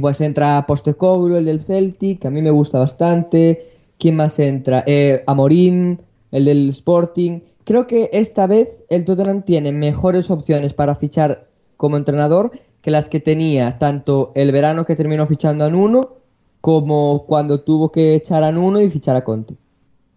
pues 0.00 0.20
entra 0.20 0.66
Postecoglou, 0.66 1.36
el 1.36 1.44
del 1.44 1.62
Celtic, 1.62 2.20
que 2.20 2.28
a 2.28 2.30
mí 2.30 2.42
me 2.42 2.50
gusta 2.50 2.78
bastante. 2.78 3.66
¿Quién 3.98 4.16
más 4.16 4.38
entra? 4.38 4.82
Eh, 4.86 5.22
Amorim, 5.26 5.98
el 6.32 6.44
del 6.44 6.70
Sporting. 6.70 7.40
Creo 7.64 7.86
que 7.86 8.10
esta 8.12 8.46
vez 8.46 8.84
el 8.88 9.04
Tottenham 9.04 9.42
tiene 9.42 9.72
mejores 9.72 10.30
opciones 10.30 10.74
para 10.74 10.94
fichar 10.94 11.48
como 11.76 11.96
entrenador 11.96 12.50
que 12.82 12.90
las 12.90 13.08
que 13.08 13.20
tenía 13.20 13.78
tanto 13.78 14.32
el 14.34 14.52
verano 14.52 14.84
que 14.84 14.96
terminó 14.96 15.26
fichando 15.26 15.64
a 15.64 15.70
Nuno 15.70 16.16
como 16.60 17.24
cuando 17.26 17.60
tuvo 17.60 17.90
que 17.92 18.14
echar 18.14 18.42
a 18.42 18.52
Nuno 18.52 18.80
y 18.80 18.90
fichar 18.90 19.16
a 19.16 19.24
Conte. 19.24 19.54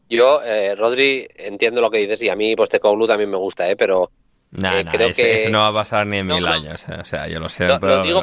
Yo, 0.10 0.42
eh, 0.44 0.76
Rodri, 0.76 1.28
entiendo 1.38 1.82
lo 1.82 1.90
que 1.90 1.98
dices 2.00 2.22
y 2.24 2.30
a 2.30 2.36
mí 2.36 2.56
Postecoglou 2.56 3.08
también 3.08 3.30
me 3.30 3.38
gusta, 3.38 3.70
¿eh? 3.70 3.76
pero 3.76 4.12
Nah, 4.52 4.82
Eh, 4.82 4.84
nah, 4.84 4.92
creo 4.92 5.08
ese- 5.10 5.24
que- 5.24 5.34
eso 5.36 5.50
no 5.50 5.60
va 5.60 5.68
a 5.70 5.74
pasar 5.74 6.06
ni 6.06 6.18
en 6.18 6.28
No, 6.28 6.36
mil 6.36 6.46
no. 6.46 6.52
años. 6.52 6.88
eh, 6.88 6.98
O 7.02 7.06
sea, 7.06 7.28
yo 7.28 7.40
lo 7.40 7.50
sé. 7.50 7.68
Lo, 7.68 7.80
pero, 7.80 7.98
lo 7.98 8.04
digo, 8.04 8.22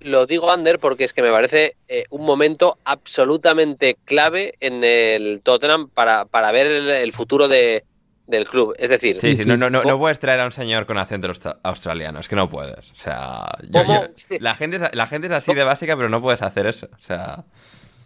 lo 0.00 0.26
digo, 0.26 0.50
Ander, 0.50 0.78
porque 0.78 1.04
es 1.04 1.12
que 1.12 1.22
me 1.22 1.30
parece 1.30 1.76
eh, 1.88 2.04
un 2.10 2.24
momento 2.24 2.78
absolutamente 2.84 3.96
clave 4.04 4.54
en 4.60 4.82
el 4.84 5.40
Tottenham 5.42 5.88
para, 5.90 6.24
para 6.24 6.52
ver 6.52 6.66
el, 6.66 6.88
el 6.90 7.12
futuro 7.12 7.48
de, 7.48 7.84
del 8.30 8.48
club. 8.48 8.74
Es 8.78 8.88
decir, 8.90 9.18
Sí, 9.20 9.36
sí, 9.36 9.44
no, 9.44 9.56
no, 9.56 9.68
no, 9.70 9.82
no 9.82 9.98
puedes 9.98 10.18
traer 10.18 10.40
a 10.40 10.44
un 10.46 10.52
señor 10.52 10.86
con 10.86 10.96
acento 10.98 11.28
austra- 11.28 11.58
australiano, 11.62 12.20
es 12.20 12.28
que 12.28 12.36
no 12.36 12.48
puedes. 12.48 12.90
O 12.92 12.96
sea, 12.96 13.46
yo- 13.62 13.84
¿Cómo? 13.84 14.02
yo- 14.02 14.36
la, 14.40 14.54
gente 14.54 14.76
es, 14.76 14.94
la 14.94 15.06
gente 15.06 15.26
es 15.26 15.32
así 15.32 15.52
de 15.54 15.64
básica, 15.64 15.96
pero 15.96 16.08
no 16.08 16.22
puedes 16.22 16.42
hacer 16.42 16.66
eso. 16.66 16.88
O 16.98 17.02
sea, 17.02 17.44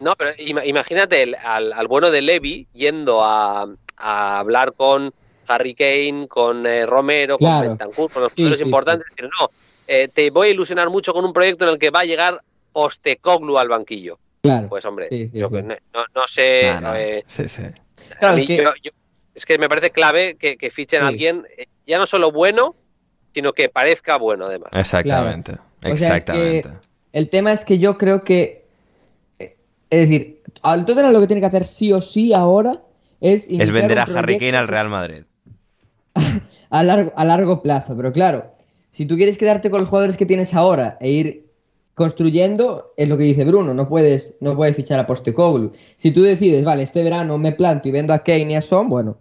No, 0.00 0.14
pero 0.16 0.32
ima- 0.38 0.64
imagínate 0.66 1.22
el- 1.22 1.34
al, 1.36 1.72
al 1.72 1.86
bueno 1.88 2.10
de 2.10 2.22
Levy 2.22 2.66
yendo 2.72 3.24
a, 3.24 3.66
a 3.96 4.38
hablar 4.40 4.72
con 4.72 5.12
Harry 5.46 5.74
Kane, 5.74 6.26
con 6.28 6.66
eh, 6.66 6.86
Romero, 6.86 7.36
Claro. 7.36 7.58
con 7.60 7.68
Bentancur, 7.78 8.10
con 8.10 8.22
los 8.22 8.32
Sí, 8.32 8.36
jugadores 8.38 8.58
sí, 8.60 8.64
importantes. 8.64 9.06
Pero 9.14 9.28
no, 9.40 9.50
eh, 9.86 10.08
te 10.12 10.30
voy 10.30 10.48
a 10.48 10.50
ilusionar 10.52 10.88
mucho 10.90 11.12
con 11.12 11.24
un 11.24 11.32
proyecto 11.32 11.64
en 11.64 11.70
el 11.70 11.78
que 11.78 11.90
va 11.90 12.00
a 12.00 12.04
llegar 12.04 12.40
Postecoglou 12.72 13.58
al 13.58 13.68
banquillo. 13.68 14.18
Claro. 14.42 14.68
Pues 14.68 14.84
hombre, 14.84 15.08
Sí, 15.10 15.30
sí, 15.32 15.38
yo 15.38 15.48
no, 15.48 16.26
sé. 16.26 16.70
nah, 16.74 16.80
nah, 16.80 16.96
eh, 16.98 17.24
sí, 17.26 17.48
sí. 17.48 17.62
Claro, 18.18 18.34
a 18.34 18.36
es 18.36 18.40
mí 18.42 18.46
que- 18.46 18.56
yo- 18.58 18.74
yo- 18.82 18.90
es 19.34 19.46
que 19.46 19.58
me 19.58 19.68
parece 19.68 19.90
clave 19.90 20.36
que, 20.36 20.56
que 20.56 20.70
fichen 20.70 21.02
a 21.02 21.08
alguien 21.08 21.44
eh, 21.58 21.66
ya 21.86 21.98
no 21.98 22.06
solo 22.06 22.30
bueno, 22.32 22.74
sino 23.34 23.52
que 23.52 23.68
parezca 23.68 24.16
bueno 24.18 24.46
además. 24.46 24.70
Exactamente. 24.72 25.52
O 25.52 25.56
sea, 25.58 25.90
es 25.90 25.98
que- 26.00 26.04
Exactamente. 26.06 26.68
El 27.12 27.28
tema 27.28 27.52
es 27.52 27.64
que 27.64 27.78
yo 27.78 27.96
creo 27.98 28.24
que. 28.24 28.66
eh, 29.38 29.56
Es 29.90 30.08
decir, 30.08 30.42
al 30.62 30.84
Tottenham 30.84 31.12
lo 31.12 31.20
que 31.20 31.26
tiene 31.28 31.40
que 31.40 31.46
hacer 31.46 31.64
sí 31.64 31.92
o 31.92 32.00
sí 32.00 32.32
ahora 32.32 32.80
es. 33.20 33.48
Es 33.48 33.70
vender 33.70 33.98
a 33.98 34.02
Harry 34.18 34.38
Kane 34.38 34.56
al 34.56 34.68
Real 34.68 34.88
Madrid. 34.88 35.22
A 36.70 36.82
largo, 36.82 37.12
a 37.14 37.24
largo 37.24 37.62
plazo, 37.62 37.96
pero 37.96 38.10
claro, 38.12 38.52
si 38.90 39.06
tú 39.06 39.16
quieres 39.16 39.38
quedarte 39.38 39.70
con 39.70 39.78
los 39.80 39.88
jugadores 39.88 40.16
que 40.16 40.26
tienes 40.26 40.54
ahora 40.54 40.96
e 41.00 41.08
ir 41.08 41.46
construyendo, 41.94 42.92
es 42.96 43.08
lo 43.08 43.16
que 43.16 43.22
dice 43.22 43.44
Bruno, 43.44 43.72
no 43.74 43.88
puedes, 43.88 44.34
no 44.40 44.56
puedes 44.56 44.74
fichar 44.74 44.98
a 44.98 45.06
Postecoglou. 45.06 45.72
Si 45.96 46.10
tú 46.10 46.22
decides, 46.22 46.64
vale, 46.64 46.82
este 46.82 47.04
verano 47.04 47.38
me 47.38 47.52
planto 47.52 47.86
y 47.88 47.92
vendo 47.92 48.12
a 48.12 48.24
Kane 48.24 48.52
y 48.52 48.54
a 48.56 48.60
Son, 48.62 48.88
bueno, 48.88 49.18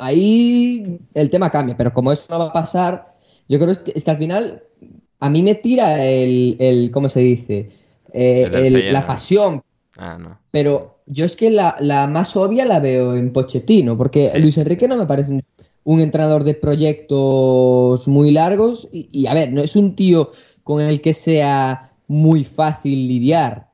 ahí 0.00 0.98
el 1.14 1.30
tema 1.30 1.50
cambia, 1.50 1.76
pero 1.76 1.92
como 1.92 2.12
eso 2.12 2.26
no 2.30 2.38
va 2.40 2.46
a 2.46 2.52
pasar, 2.52 3.14
yo 3.48 3.58
creo 3.58 3.82
que, 3.84 3.92
es 3.94 4.04
que 4.04 4.10
al 4.10 4.18
final 4.18 4.62
a 5.20 5.30
mí 5.30 5.42
me 5.42 5.54
tira 5.54 6.04
el, 6.04 6.56
el 6.58 6.90
¿cómo 6.90 7.08
se 7.08 7.20
dice? 7.20 7.70
Eh, 8.12 8.42
El 8.46 8.52
del 8.52 8.76
el- 8.76 8.92
la 8.92 9.06
pasión, 9.06 9.62
Ah, 9.98 10.16
no. 10.18 10.38
pero 10.50 11.00
yo 11.06 11.24
es 11.24 11.36
que 11.36 11.50
la, 11.50 11.76
la 11.80 12.06
más 12.06 12.36
obvia 12.36 12.64
la 12.64 12.80
veo 12.80 13.14
en 13.16 13.32
Pochettino, 13.32 13.96
porque 13.96 14.30
Sí, 14.30 14.38
Luis 14.40 14.58
Enrique 14.58 14.86
sí. 14.86 14.88
no 14.88 14.96
me 14.96 15.06
parece 15.06 15.32
un, 15.32 15.44
un 15.84 16.00
entrenador 16.00 16.44
de 16.44 16.54
proyectos 16.54 18.06
muy 18.08 18.30
largos 18.30 18.88
y, 18.92 19.08
y, 19.12 19.26
a 19.26 19.34
ver, 19.34 19.52
no 19.52 19.60
es 19.62 19.76
un 19.76 19.94
tío 19.94 20.32
con 20.64 20.80
el 20.82 21.00
que 21.00 21.14
sea 21.14 21.92
muy 22.08 22.44
fácil 22.44 23.06
lidiar. 23.08 23.68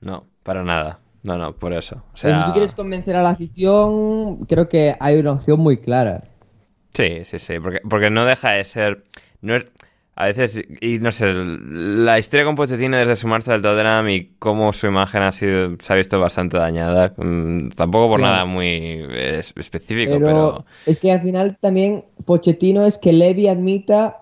No, 0.00 0.26
para 0.42 0.62
nada. 0.64 1.00
No, 1.22 1.36
no, 1.38 1.52
por 1.56 1.72
eso. 1.72 1.96
O 1.96 2.16
Pero 2.20 2.34
sea, 2.34 2.38
si 2.38 2.44
tú 2.44 2.52
quieres 2.52 2.74
convencer 2.74 3.16
a 3.16 3.22
la 3.22 3.30
afición, 3.30 4.38
creo 4.46 4.68
que 4.68 4.96
hay 5.00 5.18
una 5.18 5.32
opción 5.32 5.60
muy 5.60 5.78
clara. 5.78 6.24
Sí, 6.92 7.24
sí, 7.24 7.38
sí, 7.38 7.58
porque, 7.60 7.80
porque 7.88 8.10
no 8.10 8.24
deja 8.24 8.50
de 8.52 8.64
ser... 8.64 9.04
No 9.40 9.54
es, 9.56 9.66
a 10.16 10.26
veces, 10.26 10.60
y 10.82 10.98
no 10.98 11.12
sé, 11.12 11.32
la 11.32 12.18
historia 12.18 12.44
con 12.44 12.54
Pochettino 12.56 12.96
desde 12.98 13.16
su 13.16 13.26
marcha 13.26 13.52
del 13.52 13.62
Tottenham 13.62 14.08
y 14.10 14.32
cómo 14.38 14.72
su 14.74 14.86
imagen 14.86 15.22
ha 15.22 15.32
sido, 15.32 15.76
se 15.80 15.92
ha 15.92 15.96
visto 15.96 16.20
bastante 16.20 16.58
dañada, 16.58 17.14
mm, 17.16 17.70
tampoco 17.70 18.10
por 18.10 18.20
Claro. 18.20 18.32
nada 18.32 18.44
muy 18.44 18.66
eh, 18.66 19.38
es- 19.38 19.54
específico, 19.56 20.12
Pero, 20.12 20.26
pero... 20.26 20.64
es 20.84 21.00
que 21.00 21.10
al 21.12 21.22
final 21.22 21.56
también 21.58 22.04
Pochettino 22.26 22.84
es 22.84 22.98
que 22.98 23.12
Levy 23.14 23.48
admita 23.48 24.18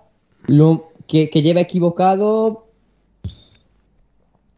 lo 0.46 0.92
que, 1.08 1.30
que 1.30 1.42
lleva 1.42 1.60
equivocado 1.62 2.66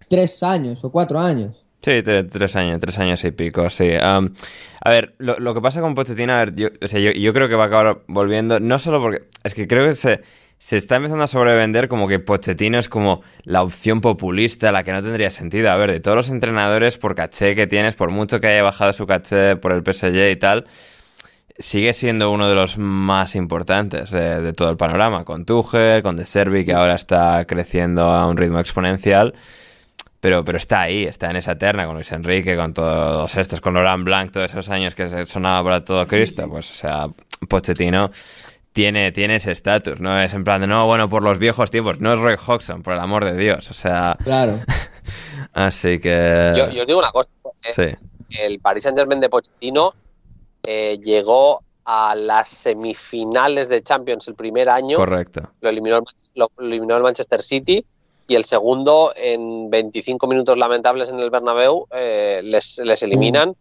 tres 0.08 0.42
años 0.42 0.84
o 0.84 0.90
cuatro 0.90 1.18
años. 1.18 1.59
Sí, 1.82 2.02
tres 2.02 2.56
años, 2.56 2.78
tres 2.78 2.98
años 2.98 3.24
y 3.24 3.30
pico, 3.30 3.70
sí. 3.70 3.90
Am, 4.00 4.34
a 4.82 4.90
ver, 4.90 5.14
lo, 5.18 5.38
lo 5.38 5.54
que 5.54 5.62
pasa 5.62 5.80
con 5.80 5.94
Pochettino, 5.94 6.34
a 6.34 6.38
ver, 6.38 6.54
yo, 6.54 6.68
o 6.82 6.88
sea, 6.88 7.00
yo, 7.00 7.10
yo 7.12 7.32
creo 7.32 7.48
que 7.48 7.54
va 7.54 7.64
a 7.64 7.66
acabar 7.68 8.02
volviendo, 8.06 8.60
no 8.60 8.78
solo 8.78 9.00
porque, 9.00 9.22
es 9.44 9.54
que 9.54 9.66
creo 9.66 9.88
que 9.88 9.94
se, 9.94 10.20
se 10.58 10.76
está 10.76 10.96
empezando 10.96 11.24
a 11.24 11.26
sobrevender 11.26 11.88
como 11.88 12.06
que 12.06 12.18
Pochettino 12.18 12.78
es 12.78 12.90
como 12.90 13.22
la 13.44 13.62
opción 13.62 14.02
populista, 14.02 14.72
la 14.72 14.84
que 14.84 14.92
no 14.92 15.02
tendría 15.02 15.30
sentido. 15.30 15.70
A 15.70 15.76
ver, 15.76 15.90
de 15.90 16.00
todos 16.00 16.16
los 16.16 16.28
entrenadores, 16.28 16.98
por 16.98 17.14
caché 17.14 17.54
que 17.54 17.66
tienes, 17.66 17.94
por 17.94 18.10
mucho 18.10 18.40
que 18.40 18.48
haya 18.48 18.62
bajado 18.62 18.92
su 18.92 19.06
caché 19.06 19.56
por 19.56 19.72
el 19.72 19.82
PSG 19.82 20.32
y 20.32 20.36
tal, 20.36 20.66
sigue 21.58 21.94
siendo 21.94 22.30
uno 22.30 22.46
de 22.46 22.54
los 22.56 22.76
más 22.76 23.34
importantes 23.36 24.10
de, 24.10 24.42
de 24.42 24.52
todo 24.52 24.68
el 24.68 24.76
panorama, 24.76 25.24
con 25.24 25.46
Tuchel, 25.46 26.02
con 26.02 26.16
De 26.16 26.26
Servi, 26.26 26.66
que 26.66 26.74
ahora 26.74 26.94
está 26.94 27.46
creciendo 27.46 28.04
a 28.04 28.26
un 28.26 28.36
ritmo 28.36 28.60
exponencial. 28.60 29.34
Pero, 30.20 30.44
pero 30.44 30.58
está 30.58 30.82
ahí, 30.82 31.04
está 31.04 31.30
en 31.30 31.36
esa 31.36 31.56
terna 31.56 31.86
con 31.86 31.94
Luis 31.94 32.12
Enrique, 32.12 32.54
con 32.54 32.74
todos 32.74 33.34
estos, 33.36 33.60
con 33.60 33.72
Laurent 33.72 34.04
Blanc, 34.04 34.30
todos 34.30 34.50
esos 34.50 34.68
años 34.68 34.94
que 34.94 35.08
sonaba 35.26 35.64
para 35.64 35.84
todo 35.84 36.06
Cristo. 36.06 36.46
Pues, 36.48 36.70
o 36.70 36.74
sea, 36.74 37.06
Pochettino 37.48 38.10
tiene, 38.72 39.12
tiene 39.12 39.36
ese 39.36 39.52
estatus, 39.52 39.98
¿no? 40.00 40.20
Es 40.20 40.34
en 40.34 40.44
plan 40.44 40.60
de, 40.60 40.66
no, 40.66 40.86
bueno, 40.86 41.08
por 41.08 41.22
los 41.22 41.38
viejos 41.38 41.70
tiempos, 41.70 42.00
no 42.00 42.12
es 42.12 42.18
Roy 42.20 42.36
Hodgson, 42.36 42.82
por 42.82 42.92
el 42.92 43.00
amor 43.00 43.24
de 43.24 43.34
Dios. 43.36 43.70
O 43.70 43.74
sea, 43.74 44.16
Claro. 44.22 44.60
así 45.54 45.98
que. 45.98 46.52
Yo, 46.54 46.70
yo 46.70 46.82
os 46.82 46.86
digo 46.86 46.98
una 46.98 47.10
cosa, 47.12 47.30
eh, 47.62 47.72
Sí, 48.28 48.36
el 48.38 48.60
Paris 48.60 48.82
Saint 48.82 48.98
Germain 48.98 49.20
de 49.20 49.30
Pochettino 49.30 49.94
eh, 50.62 50.98
llegó 51.02 51.62
a 51.86 52.14
las 52.14 52.48
semifinales 52.50 53.68
de 53.70 53.82
Champions 53.82 54.28
el 54.28 54.34
primer 54.34 54.68
año, 54.68 54.96
correcto. 54.96 55.50
lo 55.62 55.70
eliminó, 55.70 55.96
el, 55.96 56.04
lo, 56.34 56.50
lo 56.58 56.66
eliminó 56.66 56.96
el 56.96 57.02
Manchester 57.02 57.42
City 57.42 57.84
y 58.30 58.36
el 58.36 58.44
segundo 58.44 59.12
en 59.16 59.70
25 59.70 60.28
minutos 60.28 60.56
lamentables 60.56 61.08
en 61.08 61.18
el 61.18 61.30
Bernabéu 61.30 61.86
eh, 61.90 62.40
les, 62.44 62.78
les 62.78 63.02
eliminan. 63.02 63.56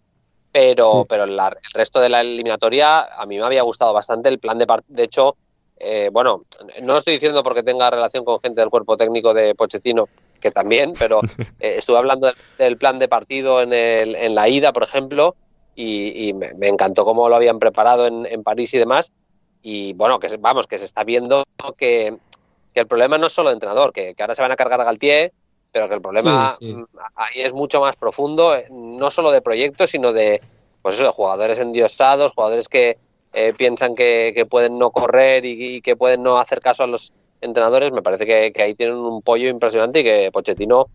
Pero, 0.51 1.01
Sí. 1.01 1.05
pero 1.09 1.25
la- 1.25 1.47
el 1.47 1.71
resto 1.73 1.99
de 1.99 2.09
la 2.09 2.21
eliminatoria 2.21 2.99
a 3.05 3.25
mí 3.25 3.37
me 3.37 3.43
había 3.45 3.63
gustado 3.63 3.93
bastante 3.93 4.29
el 4.29 4.37
plan 4.39 4.57
de 4.59 4.67
partido. 4.67 4.95
De 4.95 5.03
hecho, 5.03 5.35
eh, 5.79 6.09
bueno, 6.11 6.43
no 6.83 6.91
lo 6.93 6.97
estoy 6.99 7.13
diciendo 7.15 7.41
porque 7.43 7.63
tenga 7.63 7.89
relación 7.89 8.23
con 8.25 8.39
gente 8.39 8.61
del 8.61 8.69
cuerpo 8.69 8.95
técnico 8.95 9.33
de 9.33 9.55
Pochettino, 9.55 10.07
que 10.39 10.51
también, 10.51 10.93
pero 10.99 11.19
eh, 11.59 11.75
estuve 11.79 11.97
hablando 11.97 12.27
del, 12.27 12.35
del 12.59 12.77
plan 12.77 12.99
de 12.99 13.07
partido 13.07 13.61
en, 13.63 13.73
el- 13.73 14.15
en 14.15 14.35
la 14.35 14.47
ida, 14.49 14.71
por 14.71 14.83
ejemplo, 14.83 15.35
y, 15.75 16.27
y 16.29 16.33
me, 16.33 16.53
me 16.59 16.67
encantó 16.67 17.05
cómo 17.05 17.27
lo 17.27 17.35
habían 17.35 17.57
preparado 17.57 18.05
en, 18.05 18.25
en 18.27 18.43
París 18.43 18.71
y 18.75 18.77
demás. 18.77 19.11
Y 19.63 19.93
bueno, 19.93 20.19
que 20.19 20.35
vamos, 20.37 20.67
que 20.67 20.77
se 20.77 20.85
está 20.85 21.03
viendo 21.03 21.43
que, 21.77 22.17
que 22.73 22.79
el 22.81 22.87
problema 22.87 23.17
no 23.17 23.27
es 23.27 23.33
solo 23.33 23.49
de 23.49 23.53
entrenador, 23.53 23.91
que, 23.93 24.13
que 24.13 24.23
ahora 24.23 24.35
se 24.35 24.41
van 24.41 24.51
a 24.51 24.55
cargar 24.55 24.79
a 24.81 24.85
Galtier, 24.85 25.31
pero 25.71 25.87
que 25.87 25.95
el 25.95 26.01
problema 26.01 26.57
Sí, 26.59 26.67
sí. 26.67 26.73
mm, 26.73 26.85
ahí 27.15 27.41
es 27.41 27.53
mucho 27.53 27.81
más 27.81 27.95
profundo, 27.95 28.55
eh, 28.55 28.67
no 28.71 29.11
solo 29.11 29.31
de 29.31 29.41
proyectos, 29.41 29.89
sino 29.91 30.13
de, 30.13 30.41
pues 30.81 30.95
eso, 30.95 31.03
de 31.03 31.11
jugadores 31.11 31.59
endiosados, 31.59 32.31
jugadores 32.33 32.67
que 32.67 32.97
eh, 33.33 33.53
piensan 33.55 33.93
que, 33.95 34.31
que 34.35 34.45
pueden 34.45 34.79
no 34.79 34.89
correr 34.91 35.45
y, 35.45 35.75
y 35.75 35.81
que 35.81 35.95
pueden 35.95 36.23
no 36.23 36.39
hacer 36.39 36.59
caso 36.61 36.83
a 36.83 36.87
los 36.87 37.13
entrenadores. 37.41 37.91
Me 37.91 38.01
parece 38.01 38.25
que, 38.25 38.51
que 38.51 38.63
ahí 38.63 38.73
tienen 38.73 38.95
un 38.95 39.21
pollo 39.21 39.49
impresionante 39.49 39.99
y 39.99 40.03
que 40.03 40.31
Pochettino 40.31 40.87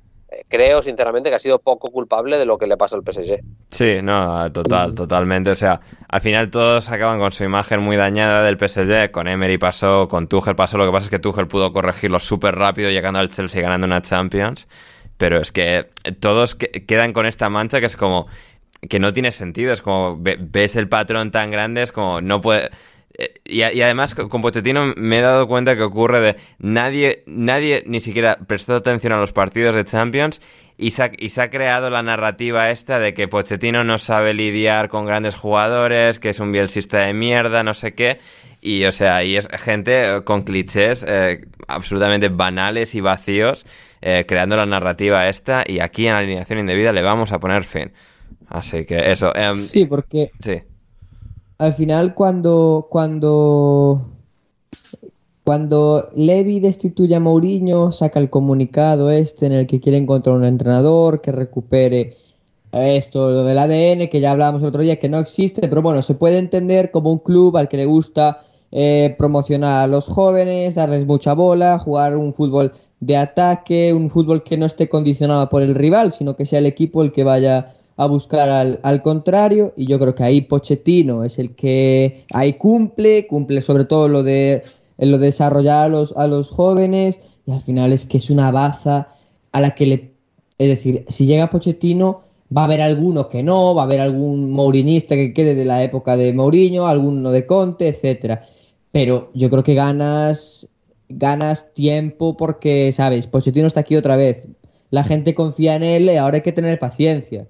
creo 0.49 0.83
sinceramente 0.83 1.31
que 1.31 1.37
ha 1.37 1.39
sido 1.39 1.59
poco 1.59 1.91
culpable 1.91 2.39
de 2.39 2.47
lo 2.47 2.59
que 2.59 2.67
le 2.67 2.77
pasa 2.77 2.97
al 2.97 3.03
PSG. 3.03 3.41
Sí, 3.71 3.97
no, 4.03 4.51
total, 4.53 4.95
totalmente. 4.95 5.51
O 5.51 5.57
sea, 5.57 5.81
al 6.09 6.21
final 6.21 6.51
todos 6.51 6.91
acaban 6.91 7.19
con 7.19 7.33
su 7.33 7.45
imagen 7.45 7.81
muy 7.81 7.97
dañada 7.97 8.43
del 8.43 8.57
PSG. 8.59 9.11
Con 9.11 9.29
Emery 9.29 9.59
pasó, 9.59 10.09
con 10.09 10.29
Tuchel 10.29 10.55
pasó. 10.57 10.79
Lo 10.79 10.87
que 10.87 10.93
pasa 10.93 11.05
es 11.05 11.11
que 11.11 11.19
Tuchel 11.19 11.47
pudo 11.49 11.73
corregirlo 11.73 12.19
súper 12.19 12.55
rápido 12.57 12.91
llegando 12.91 13.19
al 13.19 13.29
Chelsea 13.31 13.61
y 13.61 13.63
ganando 13.65 13.87
una 13.87 14.03
Champions. 14.03 14.69
Pero 15.17 15.39
es 15.41 15.53
que 15.53 15.87
todos 16.21 16.55
que- 16.55 16.71
quedan 16.87 17.13
con 17.13 17.27
esta 17.27 17.49
mancha 17.49 17.81
que 17.81 17.87
es 17.87 17.97
como 17.97 18.27
que 18.89 18.99
no 18.99 19.13
tiene 19.13 19.33
sentido. 19.33 19.73
Es 19.73 19.81
como 19.83 20.17
ve- 20.21 20.39
ves 20.41 20.77
el 20.77 20.89
patrón 20.89 21.31
tan 21.31 21.51
grande, 21.51 21.83
es 21.83 21.93
como 21.93 22.21
no 22.21 22.41
puede. 22.41 22.71
Eh, 23.19 23.35
Y, 23.45 23.63
además 23.63 24.15
con 24.15 24.43
Pochettino 24.43 24.93
me 24.97 25.19
he 25.19 25.23
dado 25.23 25.47
cuenta 25.47 25.77
que 25.77 25.83
ocurre 25.83 26.21
de 26.21 26.37
nadie, 26.59 27.23
nadie 27.27 27.85
ni 27.87 28.01
siquiera 28.01 28.39
prestó 28.47 28.77
atención 28.77 29.13
a 29.13 29.19
los 29.19 29.33
partidos 29.33 29.75
de 29.75 29.85
Champions 29.85 30.41
y 30.77 30.91
se, 30.91 31.03
ha, 31.05 31.11
y 31.17 31.31
se 31.31 31.43
ha 31.43 31.51
creado 31.51 31.89
la 31.91 32.03
narrativa 32.03 32.71
esta 32.71 32.99
de 32.99 33.15
que 33.15 33.29
Pochettino 33.29 33.85
no 33.85 33.99
sabe 33.99 34.35
lidiar 34.35 34.89
con 34.89 35.07
grandes 35.07 35.37
jugadores, 35.37 36.19
que 36.19 36.31
es 36.31 36.41
un 36.41 36.51
bielsista 36.51 36.99
de 36.99 37.15
mierda, 37.15 37.63
no 37.63 37.75
sé 37.75 37.95
qué. 37.95 38.19
Y, 38.61 38.85
o 38.87 38.93
sea, 38.93 39.23
y 39.23 39.37
es 39.37 39.47
gente 39.49 40.23
con 40.25 40.43
clichés 40.43 41.05
eh, 41.07 41.43
absolutamente 41.69 42.29
banales 42.29 42.95
y 42.95 43.01
vacíos, 43.01 43.67
eh, 44.01 44.25
creando 44.27 44.57
la 44.57 44.67
narrativa 44.67 45.29
esta, 45.29 45.65
y 45.67 45.81
aquí 45.81 46.07
en 46.07 46.15
alineación 46.15 46.59
indebida 46.59 46.93
le 46.93 47.03
vamos 47.03 47.31
a 47.33 47.39
poner 47.39 47.63
fin. 47.63 47.93
Así 48.49 48.85
que 48.85 49.13
eso. 49.13 49.35
em, 49.37 49.67
Sí, 49.67 49.85
porque 49.85 50.31
sí. 50.41 50.63
Al 51.59 51.73
final 51.73 52.15
cuando 52.15 52.87
cuando 52.91 54.07
cuando 55.45 56.07
Levi 56.17 56.59
destituye 56.59 57.15
a 57.15 57.21
Mourinho, 57.21 57.93
saca 57.93 58.19
el 58.19 58.31
comunicado 58.31 59.11
este 59.11 59.47
en 59.47 59.53
el 59.53 59.67
que 59.67 59.81
quiere 59.81 59.99
encontrar 59.99 60.37
un 60.37 60.45
entrenador 60.45 61.21
que 61.21 61.33
recupere 61.33 62.17
esto, 62.73 63.31
lo 63.31 63.45
del 63.45 63.59
ADN, 63.59 64.09
que 64.09 64.21
ya 64.21 64.33
hablábamos 64.33 64.63
el 64.63 64.69
otro 64.69 64.83
día, 64.83 64.99
que 64.99 65.09
no 65.09 65.19
existe, 65.19 65.69
pero 65.69 65.83
bueno, 65.83 66.03
se 66.03 66.15
puede 66.15 66.39
entender 66.39 66.91
como 66.91 67.13
un 67.13 67.19
club 67.19 67.57
al 67.57 67.69
que 67.69 67.77
le 67.77 67.85
gusta 67.85 68.41
eh, 68.73 69.15
promocionar 69.17 69.85
a 69.85 69.87
los 69.87 70.09
jóvenes, 70.09 70.75
darles 70.75 71.07
mucha 71.07 71.35
bola, 71.35 71.79
jugar 71.79 72.17
un 72.17 72.35
fútbol 72.35 72.73
de 73.01 73.17
ataque, 73.17 73.93
un 73.93 74.11
fútbol 74.11 74.43
que 74.43 74.57
no 74.57 74.67
esté 74.67 74.89
condicionado 74.89 75.49
por 75.49 75.63
el 75.63 75.75
rival, 75.75 76.11
sino 76.11 76.35
que 76.35 76.47
sea 76.47 76.59
el 76.59 76.67
equipo 76.67 77.03
el 77.03 77.13
que 77.13 77.23
vaya 77.23 77.75
a 77.97 78.07
buscar 78.07 78.49
al, 78.49 78.81
al 78.83 79.03
contrario. 79.03 79.73
Y 79.77 79.87
yo 79.87 79.99
creo 79.99 80.15
que 80.15 80.25
ahí 80.25 80.41
Pochettino 80.43 81.25
es 81.25 81.39
el 81.39 81.55
que 81.55 82.25
ahí 82.33 82.55
cumple, 82.55 83.27
cumple 83.27 83.63
sobre 83.63 83.85
todo 83.85 84.09
lo 84.09 84.23
de, 84.23 84.63
lo 84.99 85.19
de 85.19 85.27
desarrollar 85.27 85.85
a 85.85 85.89
los, 85.89 86.17
a 86.17 86.27
los 86.27 86.51
jóvenes, 86.51 87.21
y 87.47 87.53
al 87.53 87.61
final 87.61 87.93
es 87.93 88.07
que 88.07 88.17
es 88.19 88.31
una 88.31 88.51
baza 88.51 89.09
a 89.53 89.61
la 89.61 89.75
que 89.75 89.87
le... 89.87 90.15
Es 90.59 90.69
decir, 90.69 91.05
si 91.09 91.27
llega 91.27 91.51
Pochettino, 91.51 92.23
va 92.57 92.63
a 92.63 92.65
haber 92.65 92.81
alguno 92.81 93.29
que 93.29 93.43
no, 93.43 93.75
va 93.75 93.83
a 93.83 93.85
haber 93.85 94.01
algún 94.01 94.53
mourinista 94.53 95.17
que 95.17 95.35
quede 95.35 95.55
de 95.55 95.65
la 95.65 95.83
época 95.83 96.17
de 96.17 96.33
Mourinho, 96.33 96.87
alguno 96.87 97.31
de 97.31 97.47
Conte, 97.47 97.89
etcétera. 97.89 98.47
Pero 98.93 99.31
yo 99.35 99.51
creo 99.51 99.65
que 99.65 99.75
ganas 99.75 100.69
ganas 101.09 101.73
tiempo 101.75 102.37
porque, 102.37 102.93
sabes, 102.93 103.27
Pochettino 103.27 103.67
está 103.67 103.81
aquí 103.81 103.97
otra 103.97 104.17
vez. 104.17 104.49
La 104.91 105.05
gente 105.05 105.35
confía 105.35 105.75
en 105.77 105.83
él 105.83 106.09
ahora 106.19 106.37
hay 106.37 106.43
que 106.43 106.53
tener 106.53 106.79
paciencia. 106.79 107.49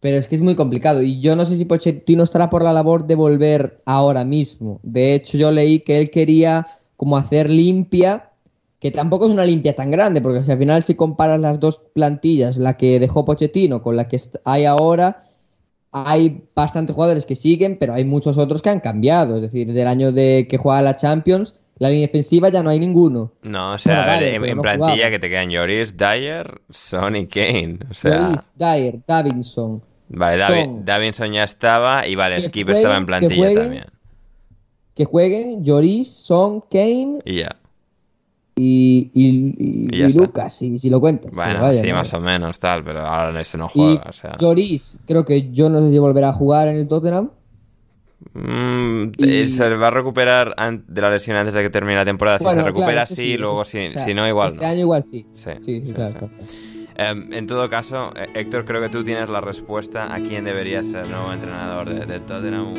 Pero 0.00 0.16
es 0.16 0.28
que 0.28 0.36
es 0.36 0.42
muy 0.42 0.54
complicado 0.54 1.02
y 1.02 1.20
yo 1.20 1.34
no 1.34 1.44
sé 1.44 1.56
si 1.56 1.64
Pochettino 1.64 2.22
estará 2.22 2.50
por 2.50 2.62
la 2.62 2.72
labor 2.72 3.06
de 3.06 3.16
volver 3.16 3.82
ahora 3.84 4.24
mismo. 4.24 4.78
De 4.82 5.14
hecho, 5.14 5.36
yo 5.36 5.50
leí 5.50 5.80
que 5.80 5.98
él 5.98 6.10
quería 6.10 6.68
como 6.96 7.16
hacer 7.16 7.50
limpia, 7.50 8.30
que 8.78 8.90
tampoco 8.92 9.26
es 9.26 9.32
una 9.32 9.44
limpia 9.44 9.74
tan 9.74 9.90
grande, 9.90 10.20
porque 10.20 10.42
si 10.42 10.52
al 10.52 10.58
final 10.58 10.82
si 10.84 10.94
comparas 10.94 11.40
las 11.40 11.58
dos 11.58 11.80
plantillas, 11.94 12.56
la 12.56 12.76
que 12.76 13.00
dejó 13.00 13.24
Pochettino 13.24 13.82
con 13.82 13.96
la 13.96 14.08
que 14.08 14.20
hay 14.44 14.66
ahora, 14.66 15.24
hay 15.90 16.42
bastantes 16.54 16.94
jugadores 16.94 17.26
que 17.26 17.34
siguen, 17.36 17.78
pero 17.78 17.94
hay 17.94 18.04
muchos 18.04 18.38
otros 18.38 18.62
que 18.62 18.70
han 18.70 18.80
cambiado. 18.80 19.36
Es 19.36 19.42
decir, 19.42 19.72
del 19.72 19.86
año 19.86 20.12
de 20.12 20.46
que 20.48 20.58
juega 20.58 20.82
la 20.82 20.96
Champions, 20.96 21.54
la 21.78 21.90
línea 21.90 22.06
defensiva 22.06 22.48
ya 22.48 22.62
no 22.62 22.70
hay 22.70 22.78
ninguno. 22.80 23.32
No, 23.42 23.72
o 23.72 23.78
sea, 23.78 23.94
Bueno, 23.96 24.02
a 24.10 24.14
ver, 24.14 24.14
vale, 24.24 24.34
en, 24.36 24.44
en 24.44 24.56
no 24.56 24.62
plantilla 24.62 24.92
jugaba. 24.94 25.10
que 25.10 25.18
te 25.18 25.30
quedan 25.30 25.50
Lloris, 25.50 25.96
Dyer, 25.96 26.60
Son 26.70 27.16
y 27.16 27.26
Kane. 27.26 27.78
O 27.90 27.94
sea, 27.94 28.18
Lloris, 28.30 28.48
Dyer, 28.56 28.98
Davinson. 29.06 29.82
vale, 30.08 30.38
Davi- 30.42 30.64
Son. 30.64 30.84
Davinson 30.84 31.32
ya 31.32 31.44
estaba 31.44 32.06
y 32.06 32.14
vale, 32.14 32.36
Que 32.36 32.42
Skip 32.42 32.66
jueguen, 32.66 32.76
estaba 32.82 32.96
en 32.96 33.02
que 33.02 33.06
plantilla 33.06 33.36
jueguen. 33.36 33.62
también. 33.62 33.84
Que 34.94 35.04
jueguen 35.04 35.64
Lloris, 35.64 36.08
Son, 36.12 36.60
Kane 36.62 37.20
Y 37.24 37.36
ya. 37.40 37.56
y, 38.56 39.10
y, 39.14 39.28
y- 39.56 39.88
Y 39.94 39.98
ya 39.98 40.06
y 40.06 40.08
está. 40.08 40.20
Lucas, 40.22 40.54
si, 40.56 40.76
si 40.80 40.90
lo 40.90 41.00
cuento. 41.00 41.28
Bueno, 41.32 41.60
vaya, 41.60 41.80
sí, 41.80 41.88
¿no? 41.88 41.94
más 41.94 42.12
o 42.14 42.20
menos, 42.20 42.58
tal, 42.58 42.82
pero 42.82 43.06
ahora 43.06 43.40
ese 43.40 43.56
no 43.56 43.68
juega, 43.68 44.04
o 44.08 44.12
sea. 44.12 44.36
Lloris, 44.40 44.98
creo 45.06 45.24
que 45.24 45.50
yo 45.52 45.70
no 45.70 45.78
sé 45.78 45.90
si 45.92 45.98
volverá 45.98 46.30
a 46.30 46.32
jugar 46.32 46.66
en 46.66 46.76
el 46.78 46.88
Tottenham. 46.88 47.30
Mm, 48.34 49.12
Y- 49.16 49.48
Se 49.48 49.74
va 49.76 49.88
a 49.88 49.90
recuperar 49.90 50.54
de 50.86 51.00
la 51.00 51.10
lesión 51.10 51.36
antes 51.36 51.54
de 51.54 51.62
que 51.62 51.70
termine 51.70 51.96
la 51.96 52.04
temporada. 52.04 52.38
Si 52.38 52.44
se 52.44 52.62
recupera, 52.62 52.92
claro, 52.92 53.06
sí, 53.06 53.14
sí, 53.14 53.36
luego 53.36 53.64
sí. 53.64 53.78
sí, 53.78 53.86
O 53.88 53.90
sea, 53.92 54.04
si 54.04 54.14
no, 54.14 54.26
igual 54.26 54.48
este 54.48 54.60
no. 54.64 54.66
año 54.70 54.80
igual 54.80 55.02
sí. 55.04 55.26
Sí, 55.34 55.50
Sí, 55.64 55.92
claro. 55.94 56.28
Em, 56.96 57.32
en 57.32 57.46
todo 57.46 57.70
caso, 57.70 58.10
eh, 58.16 58.26
Héctor, 58.34 58.64
creo 58.64 58.80
que 58.82 58.88
tú 58.88 59.04
tienes 59.04 59.30
la 59.30 59.40
respuesta 59.40 60.12
a 60.12 60.18
quién 60.18 60.44
debería 60.44 60.82
ser 60.82 61.04
el 61.04 61.10
nuevo 61.12 61.32
entrenador 61.32 61.88
de- 61.88 62.06
del 62.06 62.22
Tottenham. 62.24 62.74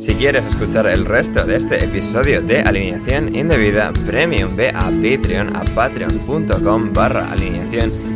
Si 0.00 0.14
quieres 0.14 0.44
escuchar 0.46 0.86
el 0.86 1.04
resto 1.06 1.44
de 1.44 1.56
este 1.56 1.82
episodio 1.82 2.40
de 2.42 2.60
Alineación 2.60 3.34
Indebida 3.34 3.92
Premium, 4.06 4.54
ve 4.54 4.68
a 4.68 4.90
Patreon, 4.90 5.56
a 5.56 5.64
patreon.com 5.74 6.92
barra 6.92 7.32
alineación 7.32 8.15